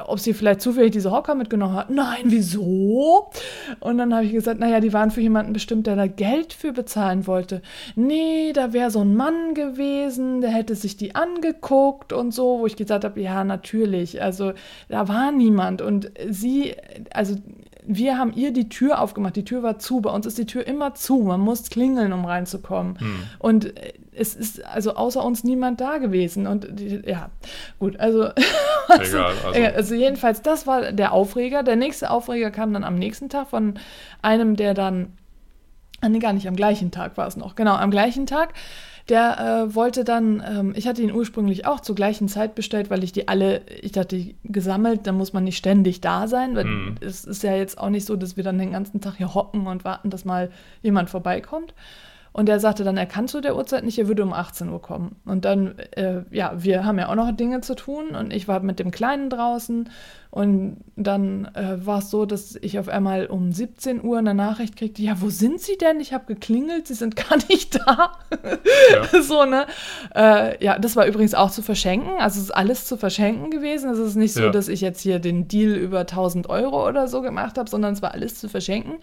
ob 0.06 0.20
sie 0.20 0.34
vielleicht 0.34 0.60
zufällig 0.60 0.92
diese 0.92 1.10
Hocker 1.10 1.34
mitgenommen 1.34 1.74
hat. 1.74 1.90
Nein, 1.90 2.24
wieso? 2.24 3.30
Und 3.80 3.98
dann 3.98 4.14
habe 4.14 4.24
ich 4.24 4.32
gesagt, 4.32 4.60
naja, 4.60 4.80
die 4.80 4.92
waren 4.92 5.10
für 5.10 5.20
jemanden 5.20 5.52
bestimmt, 5.52 5.86
der 5.86 5.96
da 5.96 6.06
Geld 6.06 6.52
für 6.52 6.72
bezahlen 6.72 7.26
wollte. 7.26 7.62
Nee, 7.94 8.52
da 8.52 8.72
wäre 8.72 8.90
so 8.90 9.00
ein 9.00 9.14
Mann 9.14 9.54
gewesen, 9.54 10.40
der 10.40 10.50
hätte 10.50 10.74
sich 10.74 10.96
die 10.96 11.14
angeguckt 11.14 12.12
und 12.12 12.32
so, 12.32 12.60
wo 12.60 12.66
ich 12.66 12.76
gesagt 12.76 13.04
habe, 13.04 13.20
ja, 13.20 13.44
natürlich. 13.44 14.22
Also 14.22 14.52
da 14.88 15.08
war 15.08 15.32
niemand. 15.32 15.82
Und 15.82 16.10
sie, 16.28 16.74
also 17.12 17.36
wir 17.86 18.18
haben 18.18 18.32
ihr 18.34 18.52
die 18.52 18.68
Tür 18.68 19.00
aufgemacht. 19.00 19.36
Die 19.36 19.44
Tür 19.44 19.62
war 19.62 19.78
zu. 19.78 20.00
Bei 20.00 20.10
uns 20.10 20.26
ist 20.26 20.38
die 20.38 20.46
Tür 20.46 20.66
immer 20.66 20.94
zu. 20.94 21.18
Man 21.20 21.40
muss 21.40 21.70
klingeln, 21.70 22.12
um 22.12 22.24
reinzukommen. 22.24 22.98
Hm. 22.98 23.18
Und 23.38 23.72
es 24.16 24.34
ist 24.34 24.64
also 24.64 24.94
außer 24.94 25.22
uns 25.24 25.44
niemand 25.44 25.80
da 25.80 25.98
gewesen. 25.98 26.46
Und 26.46 26.68
ja, 27.06 27.30
gut, 27.78 27.98
also, 28.00 28.24
Egal, 28.88 29.34
also. 29.44 29.76
also. 29.76 29.94
jedenfalls, 29.94 30.42
das 30.42 30.66
war 30.66 30.92
der 30.92 31.12
Aufreger. 31.12 31.62
Der 31.62 31.76
nächste 31.76 32.10
Aufreger 32.10 32.50
kam 32.50 32.72
dann 32.72 32.84
am 32.84 32.96
nächsten 32.96 33.28
Tag 33.28 33.48
von 33.48 33.74
einem, 34.22 34.56
der 34.56 34.74
dann, 34.74 35.12
ah, 36.00 36.08
nee, 36.08 36.18
gar 36.18 36.32
nicht, 36.32 36.48
am 36.48 36.56
gleichen 36.56 36.90
Tag 36.90 37.16
war 37.16 37.26
es 37.26 37.36
noch, 37.36 37.54
genau, 37.54 37.74
am 37.74 37.90
gleichen 37.90 38.26
Tag. 38.26 38.54
Der 39.08 39.68
äh, 39.68 39.74
wollte 39.76 40.02
dann, 40.02 40.42
ähm, 40.44 40.72
ich 40.74 40.88
hatte 40.88 41.00
ihn 41.00 41.12
ursprünglich 41.12 41.64
auch 41.64 41.78
zur 41.78 41.94
gleichen 41.94 42.26
Zeit 42.26 42.56
bestellt, 42.56 42.90
weil 42.90 43.04
ich 43.04 43.12
die 43.12 43.28
alle, 43.28 43.60
ich 43.80 43.96
hatte 43.96 44.16
die 44.16 44.36
gesammelt, 44.42 45.06
da 45.06 45.12
muss 45.12 45.32
man 45.32 45.44
nicht 45.44 45.58
ständig 45.58 46.00
da 46.00 46.26
sein, 46.26 46.56
weil 46.56 46.64
mhm. 46.64 46.94
es 47.00 47.24
ist 47.24 47.44
ja 47.44 47.54
jetzt 47.54 47.78
auch 47.78 47.88
nicht 47.88 48.04
so, 48.04 48.16
dass 48.16 48.36
wir 48.36 48.42
dann 48.42 48.58
den 48.58 48.72
ganzen 48.72 49.00
Tag 49.00 49.14
hier 49.16 49.32
hocken 49.32 49.68
und 49.68 49.84
warten, 49.84 50.10
dass 50.10 50.24
mal 50.24 50.50
jemand 50.82 51.08
vorbeikommt. 51.08 51.72
Und 52.36 52.50
er 52.50 52.60
sagte 52.60 52.84
dann, 52.84 52.98
er 52.98 53.06
kann 53.06 53.28
zu 53.28 53.40
der 53.40 53.56
Uhrzeit 53.56 53.82
nicht, 53.82 53.98
er 53.98 54.08
würde 54.08 54.22
um 54.22 54.34
18 54.34 54.68
Uhr 54.68 54.82
kommen. 54.82 55.16
Und 55.24 55.46
dann, 55.46 55.78
äh, 55.92 56.20
ja, 56.30 56.52
wir 56.54 56.84
haben 56.84 56.98
ja 56.98 57.08
auch 57.08 57.14
noch 57.14 57.34
Dinge 57.34 57.62
zu 57.62 57.74
tun 57.74 58.10
und 58.10 58.30
ich 58.30 58.46
war 58.46 58.60
mit 58.60 58.78
dem 58.78 58.90
Kleinen 58.90 59.30
draußen 59.30 59.88
und 60.30 60.84
dann 60.96 61.46
äh, 61.54 61.86
war 61.86 62.00
es 62.00 62.10
so, 62.10 62.26
dass 62.26 62.56
ich 62.56 62.78
auf 62.78 62.90
einmal 62.90 63.28
um 63.28 63.52
17 63.52 64.04
Uhr 64.04 64.18
eine 64.18 64.34
Nachricht 64.34 64.76
kriegte, 64.76 65.00
ja, 65.00 65.18
wo 65.22 65.30
sind 65.30 65.62
Sie 65.62 65.78
denn? 65.78 65.98
Ich 65.98 66.12
habe 66.12 66.26
geklingelt, 66.26 66.86
Sie 66.86 66.92
sind 66.92 67.16
gar 67.28 67.38
nicht 67.48 67.74
da. 67.74 68.12
Ja. 68.92 69.22
so, 69.22 69.46
ne? 69.46 69.64
Äh, 70.14 70.62
ja, 70.62 70.78
das 70.78 70.94
war 70.94 71.06
übrigens 71.06 71.32
auch 71.32 71.50
zu 71.50 71.62
verschenken, 71.62 72.20
also 72.20 72.38
es 72.38 72.48
ist 72.48 72.54
alles 72.54 72.84
zu 72.84 72.98
verschenken 72.98 73.50
gewesen. 73.50 73.88
Es 73.88 73.98
ist 73.98 74.16
nicht 74.16 74.34
so, 74.34 74.42
ja. 74.42 74.50
dass 74.50 74.68
ich 74.68 74.82
jetzt 74.82 75.00
hier 75.00 75.20
den 75.20 75.48
Deal 75.48 75.74
über 75.74 76.00
1000 76.00 76.50
Euro 76.50 76.86
oder 76.86 77.08
so 77.08 77.22
gemacht 77.22 77.56
habe, 77.56 77.70
sondern 77.70 77.94
es 77.94 78.02
war 78.02 78.12
alles 78.12 78.38
zu 78.38 78.50
verschenken. 78.50 78.96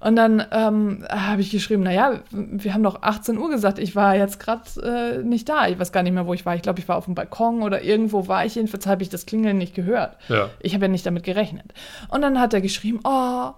Und 0.00 0.16
dann 0.16 0.44
ähm, 0.50 1.04
habe 1.08 1.40
ich 1.40 1.50
geschrieben, 1.50 1.82
naja, 1.82 2.20
wir 2.30 2.74
haben 2.74 2.82
doch 2.82 3.02
18 3.02 3.38
Uhr 3.38 3.50
gesagt, 3.50 3.78
ich 3.78 3.96
war 3.96 4.16
jetzt 4.16 4.38
gerade 4.38 4.62
äh, 4.82 5.22
nicht 5.22 5.48
da. 5.48 5.68
Ich 5.68 5.78
weiß 5.78 5.92
gar 5.92 6.02
nicht 6.02 6.12
mehr, 6.12 6.26
wo 6.26 6.34
ich 6.34 6.46
war. 6.46 6.54
Ich 6.54 6.62
glaube, 6.62 6.80
ich 6.80 6.88
war 6.88 6.96
auf 6.96 7.06
dem 7.06 7.14
Balkon 7.14 7.62
oder 7.62 7.82
irgendwo 7.82 8.28
war 8.28 8.44
ich. 8.44 8.54
Jedenfalls 8.54 8.86
habe 8.86 9.02
ich 9.02 9.08
das 9.08 9.26
Klingeln 9.26 9.58
nicht 9.58 9.74
gehört. 9.74 10.16
Ja. 10.28 10.50
Ich 10.60 10.74
habe 10.74 10.84
ja 10.84 10.88
nicht 10.88 11.06
damit 11.06 11.22
gerechnet. 11.24 11.72
Und 12.08 12.22
dann 12.22 12.40
hat 12.40 12.54
er 12.54 12.60
geschrieben, 12.60 13.00
oh, 13.04 13.52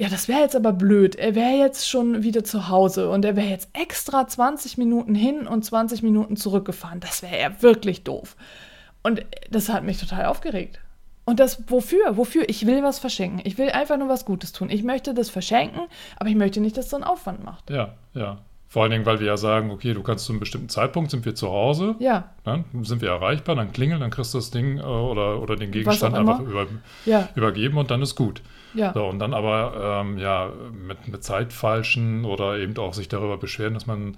ja, 0.00 0.08
das 0.08 0.28
wäre 0.28 0.40
jetzt 0.40 0.54
aber 0.54 0.72
blöd. 0.72 1.16
Er 1.16 1.34
wäre 1.34 1.56
jetzt 1.58 1.88
schon 1.88 2.22
wieder 2.22 2.44
zu 2.44 2.68
Hause 2.68 3.10
und 3.10 3.24
er 3.24 3.34
wäre 3.34 3.48
jetzt 3.48 3.68
extra 3.72 4.28
20 4.28 4.78
Minuten 4.78 5.14
hin 5.14 5.48
und 5.48 5.64
20 5.64 6.02
Minuten 6.02 6.36
zurückgefahren. 6.36 7.00
Das 7.00 7.22
wäre 7.22 7.40
ja 7.40 7.62
wirklich 7.62 8.04
doof. 8.04 8.36
Und 9.02 9.24
das 9.50 9.68
hat 9.68 9.82
mich 9.82 9.98
total 9.98 10.26
aufgeregt. 10.26 10.80
Und 11.28 11.40
das 11.40 11.62
wofür? 11.68 12.16
Wofür? 12.16 12.48
Ich 12.48 12.64
will 12.66 12.82
was 12.82 12.98
verschenken. 12.98 13.42
Ich 13.44 13.58
will 13.58 13.68
einfach 13.68 13.98
nur 13.98 14.08
was 14.08 14.24
Gutes 14.24 14.52
tun. 14.52 14.70
Ich 14.70 14.82
möchte 14.82 15.12
das 15.12 15.28
verschenken, 15.28 15.82
aber 16.16 16.30
ich 16.30 16.36
möchte 16.36 16.58
nicht, 16.58 16.78
dass 16.78 16.88
so 16.88 16.96
einen 16.96 17.04
Aufwand 17.04 17.44
macht. 17.44 17.68
Ja, 17.68 17.96
ja. 18.14 18.38
Vor 18.66 18.82
allen 18.82 18.92
Dingen, 18.92 19.04
weil 19.04 19.20
wir 19.20 19.26
ja 19.26 19.36
sagen, 19.36 19.70
okay, 19.70 19.92
du 19.92 20.02
kannst 20.02 20.24
zu 20.24 20.32
einem 20.32 20.40
bestimmten 20.40 20.70
Zeitpunkt, 20.70 21.10
sind 21.10 21.26
wir 21.26 21.34
zu 21.34 21.50
Hause, 21.50 21.96
ja. 21.98 22.30
dann 22.44 22.64
sind 22.80 23.02
wir 23.02 23.10
erreichbar, 23.10 23.56
dann 23.56 23.74
klingeln, 23.74 24.00
dann 24.00 24.08
kriegst 24.08 24.32
du 24.32 24.38
das 24.38 24.50
Ding 24.50 24.78
äh, 24.78 24.80
oder, 24.80 25.42
oder 25.42 25.56
den 25.56 25.70
Gegenstand 25.70 26.14
einfach 26.14 26.40
über, 26.40 26.66
ja. 27.04 27.28
übergeben 27.34 27.76
und 27.76 27.90
dann 27.90 28.00
ist 28.00 28.14
gut. 28.14 28.40
Ja. 28.72 28.94
So, 28.94 29.04
und 29.04 29.18
dann 29.18 29.34
aber 29.34 30.00
ähm, 30.00 30.16
ja, 30.16 30.50
mit, 30.72 31.08
mit 31.08 31.22
Zeitfalschen 31.22 32.24
oder 32.24 32.56
eben 32.56 32.74
auch 32.78 32.94
sich 32.94 33.08
darüber 33.08 33.36
beschweren, 33.36 33.74
dass 33.74 33.86
man 33.86 34.16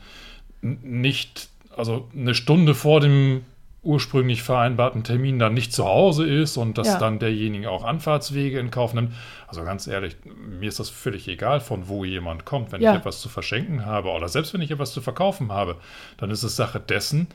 nicht, 0.62 1.48
also 1.76 2.08
eine 2.14 2.36
Stunde 2.36 2.76
vor 2.76 3.00
dem 3.00 3.42
ursprünglich 3.82 4.42
vereinbarten 4.42 5.04
Termin 5.04 5.38
dann 5.38 5.54
nicht 5.54 5.72
zu 5.72 5.86
Hause 5.86 6.26
ist 6.26 6.56
und 6.56 6.76
dass 6.76 6.86
ja. 6.86 6.98
dann 6.98 7.18
derjenige 7.18 7.70
auch 7.70 7.84
Anfahrtswege 7.84 8.58
in 8.58 8.70
Kauf 8.70 8.92
nimmt. 8.92 9.14
Also 9.46 9.64
ganz 9.64 9.86
ehrlich, 9.86 10.16
mir 10.24 10.68
ist 10.68 10.80
das 10.80 10.90
völlig 10.90 11.26
egal, 11.28 11.60
von 11.60 11.88
wo 11.88 12.04
jemand 12.04 12.44
kommt. 12.44 12.72
Wenn 12.72 12.82
ja. 12.82 12.92
ich 12.92 12.98
etwas 12.98 13.20
zu 13.20 13.28
verschenken 13.30 13.86
habe 13.86 14.10
oder 14.10 14.28
selbst 14.28 14.52
wenn 14.52 14.60
ich 14.60 14.70
etwas 14.70 14.92
zu 14.92 15.00
verkaufen 15.00 15.50
habe, 15.50 15.76
dann 16.18 16.30
ist 16.30 16.42
es 16.42 16.56
Sache 16.56 16.78
dessen, 16.78 17.28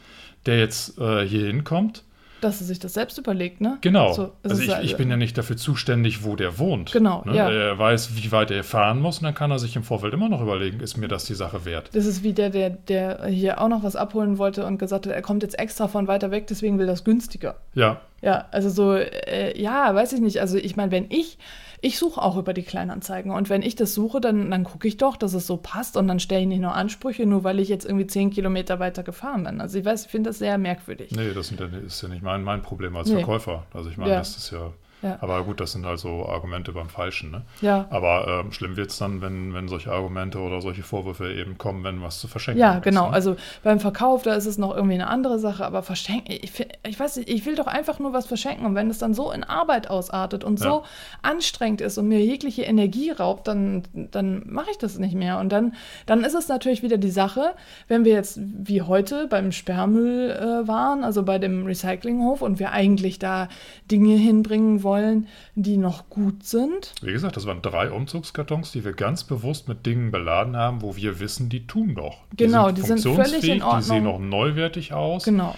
der 0.46 0.60
jetzt 0.60 1.00
äh, 1.00 1.28
hier 1.28 1.48
hinkommt 1.48 2.04
dass 2.46 2.62
er 2.62 2.68
sich 2.68 2.80
das 2.80 2.94
selbst 2.94 3.18
überlegt, 3.18 3.60
ne? 3.60 3.78
Genau. 3.82 4.14
So, 4.14 4.32
also 4.44 4.62
ich, 4.62 4.72
ich, 4.84 4.98
bin 4.98 5.10
ja 5.10 5.18
nicht 5.18 5.38
dafür 5.38 5.58
zuständig, 5.58 6.24
wo 6.24 6.36
der 6.36 6.60
wohnt. 6.60 6.92
Genau, 6.92 7.24
ne? 7.26 7.36
ja. 7.36 7.50
Er 7.50 7.78
weiß, 7.78 8.16
wie 8.16 8.32
weit 8.32 8.52
er 8.52 8.64
fahren 8.64 9.02
muss 9.02 9.18
und 9.18 9.24
dann 9.24 9.34
kann 9.34 9.52
er 9.52 9.60
sich 9.60 9.76
im 9.76 9.84
Vorfeld 9.84 10.14
immer 10.14 10.30
noch 10.30 10.42
überlegen, 10.42 10.80
ist 10.80 10.98
mir 10.98 11.08
das 11.08 11.26
die 11.26 11.34
Sache 11.34 11.66
wert. 11.66 11.90
Das 11.94 12.06
ist 12.06 12.24
wie 12.24 12.34
der, 12.34 12.50
der, 12.52 12.70
der 12.70 13.26
hier 13.26 13.60
auch 13.60 13.68
noch 13.68 13.84
was 13.84 13.96
abholen 13.96 14.38
wollte 14.38 14.66
und 14.66 14.78
gesagt 14.78 15.08
hat, 15.08 15.14
er 15.14 15.22
kommt 15.22 15.44
jetzt 15.44 15.58
extra 15.60 15.88
von 15.88 16.08
weiter 16.08 16.32
weg, 16.32 16.48
deswegen 16.48 16.78
will 16.80 16.88
das 16.88 17.04
günstiger. 17.04 17.56
Ja. 17.74 18.02
Ja, 18.26 18.48
also 18.52 18.70
so, 18.70 18.96
äh, 18.96 19.58
ja, 19.60 19.94
weiß 19.94 20.14
ich 20.14 20.20
nicht. 20.20 20.42
Also 20.42 20.58
ich 20.58 20.76
meine, 20.76 20.92
wenn 20.92 21.06
ich 21.10 21.38
ich 21.82 22.00
suche 22.00 22.20
auch 22.20 22.36
über 22.36 22.54
die 22.54 22.64
Kleinanzeigen. 22.64 23.32
Und 23.32 23.50
wenn 23.50 23.62
ich 23.62 23.76
das 23.76 23.94
suche, 23.94 24.20
dann, 24.20 24.50
dann 24.50 24.64
gucke 24.64 24.88
ich 24.88 24.98
doch, 24.98 25.18
dass 25.18 25.36
es 25.36 25.46
so 25.46 25.58
passt. 25.58 25.98
Und 25.98 26.08
dann 26.08 26.20
stelle 26.20 26.42
ich 26.42 26.48
nicht 26.48 26.62
nur 26.62 26.74
Ansprüche, 26.74 27.28
nur 27.28 27.44
weil 27.44 27.60
ich 27.60 27.70
jetzt 27.70 27.86
irgendwie 27.86 28.08
zehn 28.08 28.32
Kilometer 28.32 28.80
weiter 28.80 29.04
gefahren 29.04 29.44
bin. 29.44 29.62
Also 29.62 29.78
ich 29.78 29.86
weiß, 29.86 30.06
ich 30.06 30.12
finde 30.12 30.32
das 30.32 30.40
sehr 30.40 30.58
merkwürdig. 30.58 31.12
Nee, 31.12 31.34
das 31.36 31.52
ist 31.52 32.02
ja 32.02 32.08
nicht 32.08 32.24
mein, 32.24 32.42
mein 32.42 32.64
Problem 32.64 32.96
als 32.96 33.10
nee. 33.10 33.18
Verkäufer. 33.18 33.68
Also 33.72 33.92
ich 33.92 33.98
meine, 33.98 34.14
ja. 34.14 34.18
das 34.18 34.36
ist 34.36 34.52
ja 34.52 34.74
ja. 35.06 35.18
Aber 35.22 35.44
gut, 35.44 35.60
das 35.60 35.72
sind 35.72 35.86
halt 35.86 36.00
so 36.00 36.26
Argumente 36.26 36.72
beim 36.72 36.90
Falschen. 36.90 37.30
Ne? 37.30 37.44
Ja. 37.62 37.86
Aber 37.92 38.28
ähm, 38.28 38.52
schlimm 38.52 38.76
wird 38.76 38.90
es 38.90 38.98
dann, 38.98 39.22
wenn, 39.22 39.54
wenn 39.54 39.68
solche 39.68 39.92
Argumente 39.92 40.40
oder 40.40 40.62
solche 40.62 40.82
Vorwürfe 40.82 41.32
eben 41.32 41.60
kommen, 41.60 41.84
wenn 41.84 42.02
was 42.02 42.20
zu 42.20 42.28
verschenken 42.28 42.60
ja, 42.60 42.72
ist. 42.72 42.76
Ja, 42.78 42.80
genau. 42.80 43.08
Ne? 43.08 43.14
Also 43.14 43.36
beim 43.64 43.80
Verkauf, 43.80 44.24
da 44.24 44.34
ist 44.34 44.48
es 44.48 44.58
noch 44.58 44.76
irgendwie 44.76 44.96
eine 44.96 45.08
andere 45.08 45.38
Sache. 45.38 45.64
Aber 45.64 45.84
verschenken, 45.84 46.32
ich, 46.42 46.66
ich 46.88 47.00
weiß 47.00 47.18
nicht, 47.18 47.30
ich 47.30 47.46
will 47.46 47.56
doch 47.56 47.68
einfach 47.68 48.00
nur 48.00 48.14
was 48.14 48.26
verschenken. 48.26 48.66
Und 48.66 48.74
wenn 48.74 48.90
es 48.90 48.98
dann 48.98 49.14
so 49.14 49.32
in 49.32 49.44
Arbeit 49.44 49.92
ausartet 49.92 50.44
und 50.44 50.60
so 50.60 50.84
anstrengend 51.22 51.82
ist 51.82 52.00
und 52.00 52.08
mir 52.08 52.20
jegliche 52.20 52.64
Energie 52.64 53.12
raubt, 53.12 53.48
dann, 53.48 53.84
dann 53.94 54.42
mache 54.48 54.72
ich 54.72 54.80
das 54.80 54.98
nicht 54.98 55.14
mehr. 55.14 55.38
Und 55.38 55.50
dann, 55.50 55.76
dann 56.08 56.24
ist 56.24 56.34
es 56.34 56.48
natürlich 56.48 56.82
wieder 56.82 56.98
die 56.98 57.12
Sache, 57.12 57.54
wenn 57.88 58.06
wir 58.06 58.14
jetzt 58.14 58.40
wie 58.42 58.82
heute 58.82 59.28
beim 59.28 59.52
Sperrmüll 59.52 60.32
äh, 60.32 60.68
waren, 60.68 61.04
also 61.04 61.22
bei 61.22 61.38
dem 61.38 61.68
Recyclinghof 61.68 62.42
und 62.42 62.58
wir 62.58 62.72
eigentlich 62.72 63.20
da 63.20 63.50
Dinge 63.92 64.16
hinbringen 64.16 64.82
wollen, 64.82 64.95
wollen, 64.96 65.28
die 65.56 65.78
noch 65.78 66.10
gut 66.10 66.46
sind. 66.46 66.94
Wie 67.02 67.12
gesagt, 67.12 67.36
das 67.36 67.46
waren 67.46 67.62
drei 67.62 67.92
Umzugskartons, 67.92 68.72
die 68.72 68.86
wir 68.86 68.94
ganz 68.94 69.24
bewusst 69.24 69.68
mit 69.68 69.86
Dingen 69.86 70.12
beladen 70.12 70.56
haben, 70.56 70.82
wo 70.82 70.96
wir 70.96 71.20
wissen, 71.20 71.50
die 71.50 71.68
tun 71.68 71.96
doch. 71.96 72.18
Die 72.32 72.46
genau, 72.46 72.68
sind 72.68 72.78
die 72.78 72.82
sind 72.82 73.02
völlig 73.02 73.48
in 73.50 73.62
Ordnung. 73.62 73.80
Die 73.82 73.86
sehen 73.86 74.04
noch 74.04 74.20
neuwertig 74.20 74.94
aus. 74.94 75.26
Genau. 75.26 75.56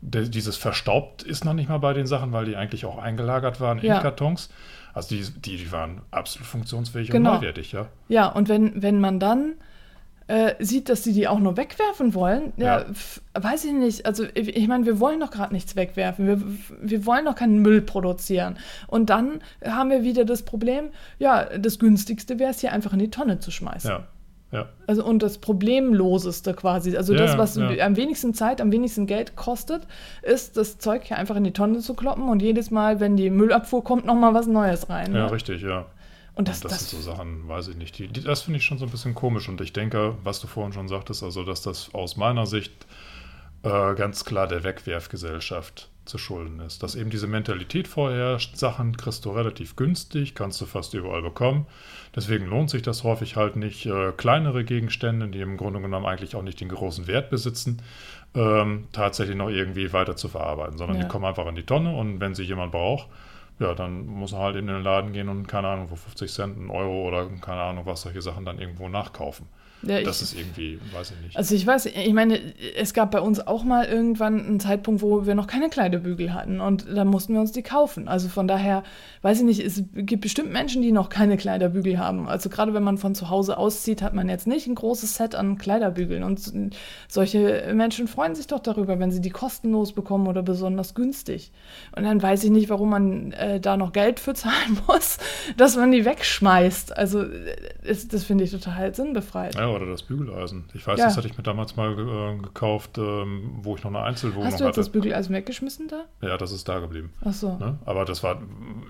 Dieses 0.00 0.56
verstaubt 0.56 1.22
ist 1.22 1.44
noch 1.44 1.54
nicht 1.54 1.68
mal 1.68 1.78
bei 1.78 1.92
den 1.92 2.06
Sachen, 2.06 2.32
weil 2.32 2.44
die 2.44 2.56
eigentlich 2.56 2.84
auch 2.84 2.98
eingelagert 2.98 3.60
waren 3.60 3.80
ja. 3.82 3.96
in 3.96 4.02
Kartons. 4.02 4.48
Also 4.94 5.14
die, 5.14 5.24
die, 5.40 5.56
die 5.56 5.72
waren 5.72 6.02
absolut 6.10 6.46
funktionsfähig 6.46 7.10
genau. 7.10 7.34
und 7.34 7.40
neuwertig, 7.40 7.72
ja. 7.72 7.88
Ja, 8.08 8.28
und 8.28 8.48
wenn, 8.48 8.80
wenn 8.80 9.00
man 9.00 9.20
dann 9.20 9.54
äh, 10.28 10.54
sieht, 10.58 10.88
dass 10.88 11.02
sie 11.02 11.12
die 11.12 11.26
auch 11.26 11.40
nur 11.40 11.56
wegwerfen 11.56 12.14
wollen, 12.14 12.52
ja, 12.56 12.82
ja. 12.82 12.86
weiß 13.34 13.64
ich 13.64 13.72
nicht. 13.72 14.06
Also 14.06 14.24
ich, 14.34 14.56
ich 14.56 14.68
meine, 14.68 14.86
wir 14.86 15.00
wollen 15.00 15.20
doch 15.20 15.30
gerade 15.30 15.52
nichts 15.52 15.74
wegwerfen. 15.74 16.26
Wir, 16.26 16.42
wir 16.80 17.06
wollen 17.06 17.24
doch 17.24 17.34
keinen 17.34 17.60
Müll 17.60 17.80
produzieren. 17.80 18.58
Und 18.86 19.10
dann 19.10 19.40
haben 19.64 19.90
wir 19.90 20.04
wieder 20.04 20.24
das 20.24 20.42
Problem, 20.42 20.90
ja, 21.18 21.44
das 21.44 21.78
günstigste 21.78 22.38
wäre 22.38 22.50
es 22.50 22.60
hier 22.60 22.72
einfach 22.72 22.92
in 22.92 22.98
die 22.98 23.10
Tonne 23.10 23.40
zu 23.40 23.50
schmeißen. 23.50 23.90
Ja. 23.90 24.06
Ja. 24.50 24.68
Also 24.86 25.04
und 25.04 25.22
das 25.22 25.38
Problemloseste 25.38 26.54
quasi, 26.54 26.96
also 26.96 27.12
ja, 27.12 27.18
das, 27.18 27.36
was 27.36 27.56
ja. 27.56 27.84
am 27.84 27.96
wenigsten 27.96 28.32
Zeit, 28.32 28.62
am 28.62 28.72
wenigsten 28.72 29.06
Geld 29.06 29.36
kostet, 29.36 29.86
ist 30.22 30.56
das 30.56 30.78
Zeug 30.78 31.04
hier 31.04 31.18
einfach 31.18 31.36
in 31.36 31.44
die 31.44 31.52
Tonne 31.52 31.80
zu 31.80 31.92
kloppen 31.92 32.28
und 32.30 32.40
jedes 32.40 32.70
Mal, 32.70 32.98
wenn 32.98 33.16
die 33.16 33.28
Müllabfuhr 33.28 33.84
kommt, 33.84 34.06
nochmal 34.06 34.32
was 34.32 34.46
Neues 34.46 34.88
rein. 34.88 35.14
Ja, 35.14 35.26
ne? 35.26 35.32
richtig, 35.32 35.60
ja. 35.60 35.84
Und 36.38 36.46
das, 36.46 36.60
das, 36.60 36.70
das, 36.70 36.90
sind 36.90 37.02
so 37.02 37.10
Sachen, 37.10 37.48
weiß 37.48 37.66
ich 37.66 37.76
nicht. 37.76 37.98
Die, 37.98 38.06
die, 38.06 38.22
das 38.22 38.42
finde 38.42 38.58
ich 38.58 38.64
schon 38.64 38.78
so 38.78 38.84
ein 38.84 38.92
bisschen 38.92 39.12
komisch. 39.12 39.48
Und 39.48 39.60
ich 39.60 39.72
denke, 39.72 40.14
was 40.22 40.38
du 40.38 40.46
vorhin 40.46 40.72
schon 40.72 40.86
sagtest, 40.86 41.24
also 41.24 41.42
dass 41.42 41.62
das 41.62 41.92
aus 41.94 42.16
meiner 42.16 42.46
Sicht 42.46 42.86
äh, 43.64 43.94
ganz 43.96 44.24
klar 44.24 44.46
der 44.46 44.62
Wegwerfgesellschaft 44.62 45.90
zu 46.04 46.16
schulden 46.16 46.60
ist. 46.60 46.84
Dass 46.84 46.94
eben 46.94 47.10
diese 47.10 47.26
Mentalität 47.26 47.88
vorherrscht, 47.88 48.56
Sachen 48.56 48.96
kriegst 48.96 49.24
du 49.24 49.30
relativ 49.30 49.74
günstig, 49.74 50.36
kannst 50.36 50.60
du 50.60 50.66
fast 50.66 50.94
überall 50.94 51.22
bekommen. 51.22 51.66
Deswegen 52.14 52.46
lohnt 52.46 52.70
sich 52.70 52.82
das 52.82 53.02
häufig 53.02 53.34
halt 53.34 53.56
nicht. 53.56 53.86
Äh, 53.86 54.12
kleinere 54.16 54.62
Gegenstände, 54.62 55.26
die 55.26 55.40
im 55.40 55.56
Grunde 55.56 55.80
genommen 55.80 56.06
eigentlich 56.06 56.36
auch 56.36 56.42
nicht 56.42 56.60
den 56.60 56.68
großen 56.68 57.08
Wert 57.08 57.30
besitzen, 57.30 57.82
ähm, 58.36 58.86
tatsächlich 58.92 59.36
noch 59.36 59.50
irgendwie 59.50 59.92
weiter 59.92 60.14
zu 60.14 60.28
verarbeiten, 60.28 60.78
sondern 60.78 60.98
ja. 60.98 61.02
die 61.02 61.08
kommen 61.08 61.24
einfach 61.24 61.48
in 61.48 61.56
die 61.56 61.66
Tonne 61.66 61.96
und 61.96 62.20
wenn 62.20 62.36
sie 62.36 62.44
jemand 62.44 62.70
braucht, 62.70 63.08
ja, 63.58 63.74
dann 63.74 64.06
muss 64.06 64.32
er 64.32 64.38
halt 64.40 64.56
in 64.56 64.66
den 64.66 64.82
Laden 64.82 65.12
gehen 65.12 65.28
und 65.28 65.46
keine 65.48 65.68
Ahnung, 65.68 65.88
für 65.88 65.96
50 65.96 66.32
Cent, 66.32 66.56
einen 66.56 66.70
Euro 66.70 67.06
oder 67.08 67.28
keine 67.40 67.60
Ahnung, 67.62 67.86
was 67.86 68.02
solche 68.02 68.22
Sachen 68.22 68.44
dann 68.44 68.58
irgendwo 68.58 68.88
nachkaufen. 68.88 69.46
Ja, 69.82 70.02
das 70.02 70.22
ist 70.22 70.36
irgendwie, 70.36 70.80
weiß 70.92 71.12
ich 71.12 71.24
nicht. 71.24 71.36
Also 71.36 71.54
ich 71.54 71.66
weiß, 71.66 71.86
ich 71.86 72.12
meine, 72.12 72.40
es 72.76 72.94
gab 72.94 73.12
bei 73.12 73.20
uns 73.20 73.46
auch 73.46 73.62
mal 73.62 73.84
irgendwann 73.84 74.44
einen 74.44 74.60
Zeitpunkt, 74.60 75.02
wo 75.02 75.26
wir 75.26 75.34
noch 75.34 75.46
keine 75.46 75.68
Kleiderbügel 75.68 76.34
hatten 76.34 76.60
und 76.60 76.86
da 76.88 77.04
mussten 77.04 77.34
wir 77.34 77.40
uns 77.40 77.52
die 77.52 77.62
kaufen. 77.62 78.08
Also 78.08 78.28
von 78.28 78.48
daher, 78.48 78.82
weiß 79.22 79.38
ich 79.38 79.44
nicht, 79.44 79.60
es 79.60 79.84
gibt 79.94 80.22
bestimmt 80.22 80.52
Menschen, 80.52 80.82
die 80.82 80.90
noch 80.90 81.08
keine 81.08 81.36
Kleiderbügel 81.36 81.98
haben. 81.98 82.28
Also 82.28 82.48
gerade 82.48 82.74
wenn 82.74 82.82
man 82.82 82.98
von 82.98 83.14
zu 83.14 83.30
Hause 83.30 83.56
auszieht, 83.56 84.02
hat 84.02 84.14
man 84.14 84.28
jetzt 84.28 84.46
nicht 84.48 84.66
ein 84.66 84.74
großes 84.74 85.14
Set 85.14 85.34
an 85.34 85.58
Kleiderbügeln 85.58 86.24
und 86.24 86.52
solche 87.06 87.72
Menschen 87.72 88.08
freuen 88.08 88.34
sich 88.34 88.48
doch 88.48 88.60
darüber, 88.60 88.98
wenn 88.98 89.12
sie 89.12 89.20
die 89.20 89.30
kostenlos 89.30 89.92
bekommen 89.92 90.26
oder 90.26 90.42
besonders 90.42 90.94
günstig. 90.94 91.52
Und 91.94 92.02
dann 92.02 92.20
weiß 92.20 92.42
ich 92.44 92.50
nicht, 92.50 92.68
warum 92.68 92.90
man 92.90 93.32
äh, 93.32 93.60
da 93.60 93.76
noch 93.76 93.92
Geld 93.92 94.18
für 94.18 94.34
zahlen 94.34 94.78
muss, 94.88 95.18
dass 95.56 95.76
man 95.76 95.92
die 95.92 96.04
wegschmeißt. 96.04 96.96
Also 96.96 97.24
das, 97.86 98.08
das 98.08 98.24
finde 98.24 98.44
ich 98.44 98.50
total 98.50 98.94
sinnbefreit. 98.94 99.54
Ja, 99.54 99.67
oder 99.72 99.86
das 99.86 100.02
Bügeleisen. 100.02 100.64
Ich 100.74 100.86
weiß, 100.86 100.98
ja. 100.98 101.06
das 101.06 101.16
hatte 101.16 101.28
ich 101.28 101.36
mir 101.36 101.42
damals 101.42 101.76
mal 101.76 101.92
äh, 101.92 102.42
gekauft, 102.42 102.98
ähm, 102.98 103.58
wo 103.62 103.76
ich 103.76 103.84
noch 103.84 103.90
eine 103.90 104.02
Einzelwohnung 104.02 104.44
hatte. 104.44 104.52
Hast 104.52 104.60
du 104.60 104.64
jetzt 104.64 104.70
hatte. 104.76 104.80
das 104.80 104.88
Bügeleisen 104.90 105.34
weggeschmissen 105.34 105.88
da? 105.88 106.04
Ja, 106.26 106.36
das 106.36 106.52
ist 106.52 106.68
da 106.68 106.78
geblieben. 106.78 107.12
Ach 107.24 107.32
so. 107.32 107.56
Ne? 107.56 107.78
Aber 107.84 108.04
das 108.04 108.22
war, 108.22 108.40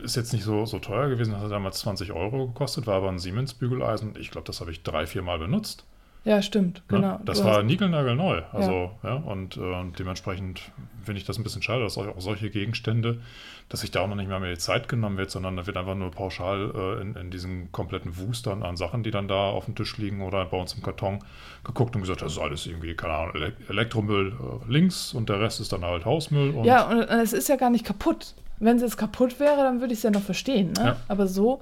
ist 0.02 0.16
jetzt 0.16 0.32
nicht 0.32 0.44
so, 0.44 0.66
so 0.66 0.78
teuer 0.78 1.08
gewesen, 1.08 1.32
das 1.32 1.42
hat 1.42 1.50
damals 1.50 1.78
20 1.80 2.12
Euro 2.12 2.48
gekostet, 2.48 2.86
war 2.86 2.96
aber 2.96 3.08
ein 3.08 3.18
Siemens-Bügeleisen. 3.18 4.14
Ich 4.18 4.30
glaube, 4.30 4.46
das 4.46 4.60
habe 4.60 4.70
ich 4.70 4.82
drei, 4.82 5.06
vier 5.06 5.22
Mal 5.22 5.38
benutzt. 5.38 5.84
Ja, 6.28 6.42
stimmt, 6.42 6.82
ne? 6.90 6.98
genau. 6.98 7.20
Das 7.24 7.38
du 7.38 7.44
war 7.44 7.62
niegelnagelneu. 7.62 8.42
Also, 8.52 8.90
ja, 9.02 9.08
ja 9.08 9.14
und 9.14 9.56
äh, 9.56 9.84
dementsprechend 9.98 10.60
finde 11.02 11.20
ich 11.20 11.26
das 11.26 11.38
ein 11.38 11.42
bisschen 11.42 11.62
schade, 11.62 11.82
dass 11.82 11.96
auch 11.96 12.06
solche 12.18 12.50
Gegenstände, 12.50 13.22
dass 13.70 13.80
sich 13.80 13.92
da 13.92 14.00
auch 14.02 14.08
noch 14.08 14.14
nicht 14.14 14.28
mehr, 14.28 14.38
mehr 14.38 14.50
die 14.50 14.58
Zeit 14.58 14.88
genommen 14.88 15.16
wird, 15.16 15.30
sondern 15.30 15.56
da 15.56 15.66
wird 15.66 15.78
einfach 15.78 15.94
nur 15.94 16.10
pauschal 16.10 16.70
äh, 16.74 17.00
in, 17.00 17.14
in 17.14 17.30
diesen 17.30 17.72
kompletten 17.72 18.18
Wustern 18.18 18.62
an 18.62 18.76
Sachen, 18.76 19.02
die 19.02 19.10
dann 19.10 19.26
da 19.26 19.48
auf 19.48 19.64
dem 19.64 19.74
Tisch 19.74 19.96
liegen 19.96 20.20
oder 20.20 20.44
bei 20.44 20.58
uns 20.58 20.74
im 20.74 20.82
Karton 20.82 21.20
geguckt 21.64 21.96
und 21.96 22.02
gesagt, 22.02 22.20
das 22.20 22.32
ist 22.32 22.38
alles 22.38 22.66
irgendwie, 22.66 22.94
keine 22.94 23.14
Ahnung, 23.14 23.34
Elektromüll 23.70 24.32
äh, 24.32 24.70
links 24.70 25.14
und 25.14 25.30
der 25.30 25.40
Rest 25.40 25.60
ist 25.60 25.72
dann 25.72 25.82
halt 25.82 26.04
Hausmüll. 26.04 26.50
Und 26.50 26.64
ja, 26.64 26.90
und 26.90 26.98
es 26.98 27.32
ist 27.32 27.48
ja 27.48 27.56
gar 27.56 27.70
nicht 27.70 27.86
kaputt. 27.86 28.34
Wenn 28.60 28.76
es 28.76 28.82
jetzt 28.82 28.96
kaputt 28.96 29.40
wäre, 29.40 29.56
dann 29.56 29.80
würde 29.80 29.92
ich 29.92 30.00
es 30.00 30.02
ja 30.02 30.10
noch 30.10 30.22
verstehen. 30.22 30.72
Ne? 30.72 30.84
Ja. 30.84 30.96
Aber 31.08 31.26
so, 31.26 31.60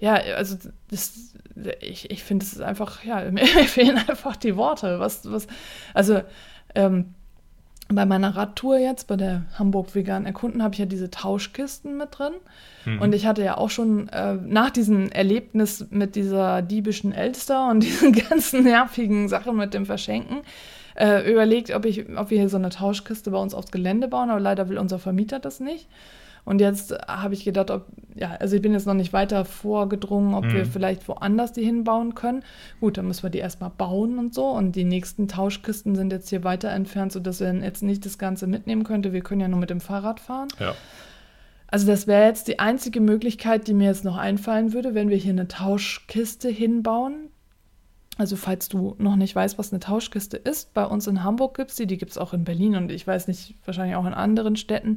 ja, 0.00 0.14
also 0.14 0.56
das, 0.90 1.34
ich, 1.80 2.10
ich 2.10 2.22
finde, 2.22 2.44
es 2.44 2.52
ist 2.52 2.60
einfach, 2.60 3.04
ja, 3.04 3.20
mir 3.30 3.46
fehlen 3.46 3.98
einfach 4.08 4.36
die 4.36 4.56
Worte. 4.56 5.00
Was, 5.00 5.30
was, 5.30 5.46
also, 5.94 6.20
ähm, 6.74 7.14
bei 7.88 8.04
meiner 8.04 8.34
Radtour 8.34 8.78
jetzt, 8.78 9.06
bei 9.06 9.16
der 9.16 9.44
Hamburg 9.56 9.94
Vegan 9.94 10.26
Erkunden, 10.26 10.62
habe 10.62 10.74
ich 10.74 10.80
ja 10.80 10.86
diese 10.86 11.10
Tauschkisten 11.10 11.96
mit 11.96 12.18
drin. 12.18 12.32
Mhm. 12.84 13.00
Und 13.00 13.14
ich 13.14 13.26
hatte 13.26 13.44
ja 13.44 13.56
auch 13.56 13.70
schon 13.70 14.08
äh, 14.08 14.34
nach 14.34 14.70
diesem 14.70 15.10
Erlebnis 15.10 15.86
mit 15.90 16.16
dieser 16.16 16.62
diebischen 16.62 17.12
Elster 17.12 17.70
und 17.70 17.80
diesen 17.84 18.12
ganzen 18.12 18.64
nervigen 18.64 19.28
Sachen 19.28 19.56
mit 19.56 19.72
dem 19.72 19.86
Verschenken, 19.86 20.38
äh, 20.96 21.30
überlegt, 21.30 21.72
ob, 21.74 21.84
ich, 21.84 22.08
ob 22.16 22.30
wir 22.30 22.38
hier 22.38 22.48
so 22.48 22.56
eine 22.56 22.70
Tauschkiste 22.70 23.30
bei 23.30 23.38
uns 23.38 23.54
aufs 23.54 23.70
Gelände 23.70 24.08
bauen, 24.08 24.30
aber 24.30 24.40
leider 24.40 24.68
will 24.68 24.78
unser 24.78 24.98
Vermieter 24.98 25.38
das 25.38 25.60
nicht. 25.60 25.86
Und 26.46 26.60
jetzt 26.60 26.92
habe 27.08 27.34
ich 27.34 27.44
gedacht, 27.44 27.72
ob, 27.72 27.86
ja, 28.14 28.30
also 28.38 28.54
ich 28.54 28.62
bin 28.62 28.72
jetzt 28.72 28.86
noch 28.86 28.94
nicht 28.94 29.12
weiter 29.12 29.44
vorgedrungen, 29.44 30.32
ob 30.32 30.44
mhm. 30.44 30.52
wir 30.52 30.64
vielleicht 30.64 31.08
woanders 31.08 31.52
die 31.52 31.64
hinbauen 31.64 32.14
können. 32.14 32.44
Gut, 32.78 32.96
dann 32.96 33.08
müssen 33.08 33.24
wir 33.24 33.30
die 33.30 33.40
erstmal 33.40 33.70
bauen 33.70 34.18
und 34.18 34.32
so. 34.32 34.46
Und 34.46 34.76
die 34.76 34.84
nächsten 34.84 35.26
Tauschkisten 35.26 35.96
sind 35.96 36.12
jetzt 36.12 36.28
hier 36.30 36.44
weiter 36.44 36.70
entfernt, 36.70 37.10
sodass 37.10 37.40
wir 37.40 37.52
jetzt 37.52 37.82
nicht 37.82 38.06
das 38.06 38.16
Ganze 38.16 38.46
mitnehmen 38.46 38.84
könnten. 38.84 39.12
Wir 39.12 39.22
können 39.22 39.40
ja 39.40 39.48
nur 39.48 39.58
mit 39.58 39.70
dem 39.70 39.80
Fahrrad 39.80 40.20
fahren. 40.20 40.46
Ja. 40.60 40.76
Also 41.66 41.88
das 41.88 42.06
wäre 42.06 42.26
jetzt 42.26 42.46
die 42.46 42.60
einzige 42.60 43.00
Möglichkeit, 43.00 43.66
die 43.66 43.74
mir 43.74 43.88
jetzt 43.88 44.04
noch 44.04 44.16
einfallen 44.16 44.72
würde, 44.72 44.94
wenn 44.94 45.08
wir 45.08 45.16
hier 45.16 45.32
eine 45.32 45.48
Tauschkiste 45.48 46.48
hinbauen. 46.48 47.30
Also 48.18 48.36
falls 48.36 48.68
du 48.68 48.96
noch 48.98 49.16
nicht 49.16 49.34
weißt, 49.36 49.58
was 49.58 49.72
eine 49.72 49.80
Tauschkiste 49.80 50.38
ist, 50.38 50.72
bei 50.72 50.84
uns 50.84 51.06
in 51.06 51.22
Hamburg 51.22 51.56
gibt 51.56 51.70
es 51.70 51.76
die, 51.76 51.86
die 51.86 51.98
gibt 51.98 52.12
es 52.12 52.18
auch 52.18 52.32
in 52.32 52.44
Berlin 52.44 52.76
und 52.76 52.90
ich 52.90 53.06
weiß 53.06 53.28
nicht, 53.28 53.54
wahrscheinlich 53.64 53.96
auch 53.96 54.06
in 54.06 54.14
anderen 54.14 54.56
Städten. 54.56 54.96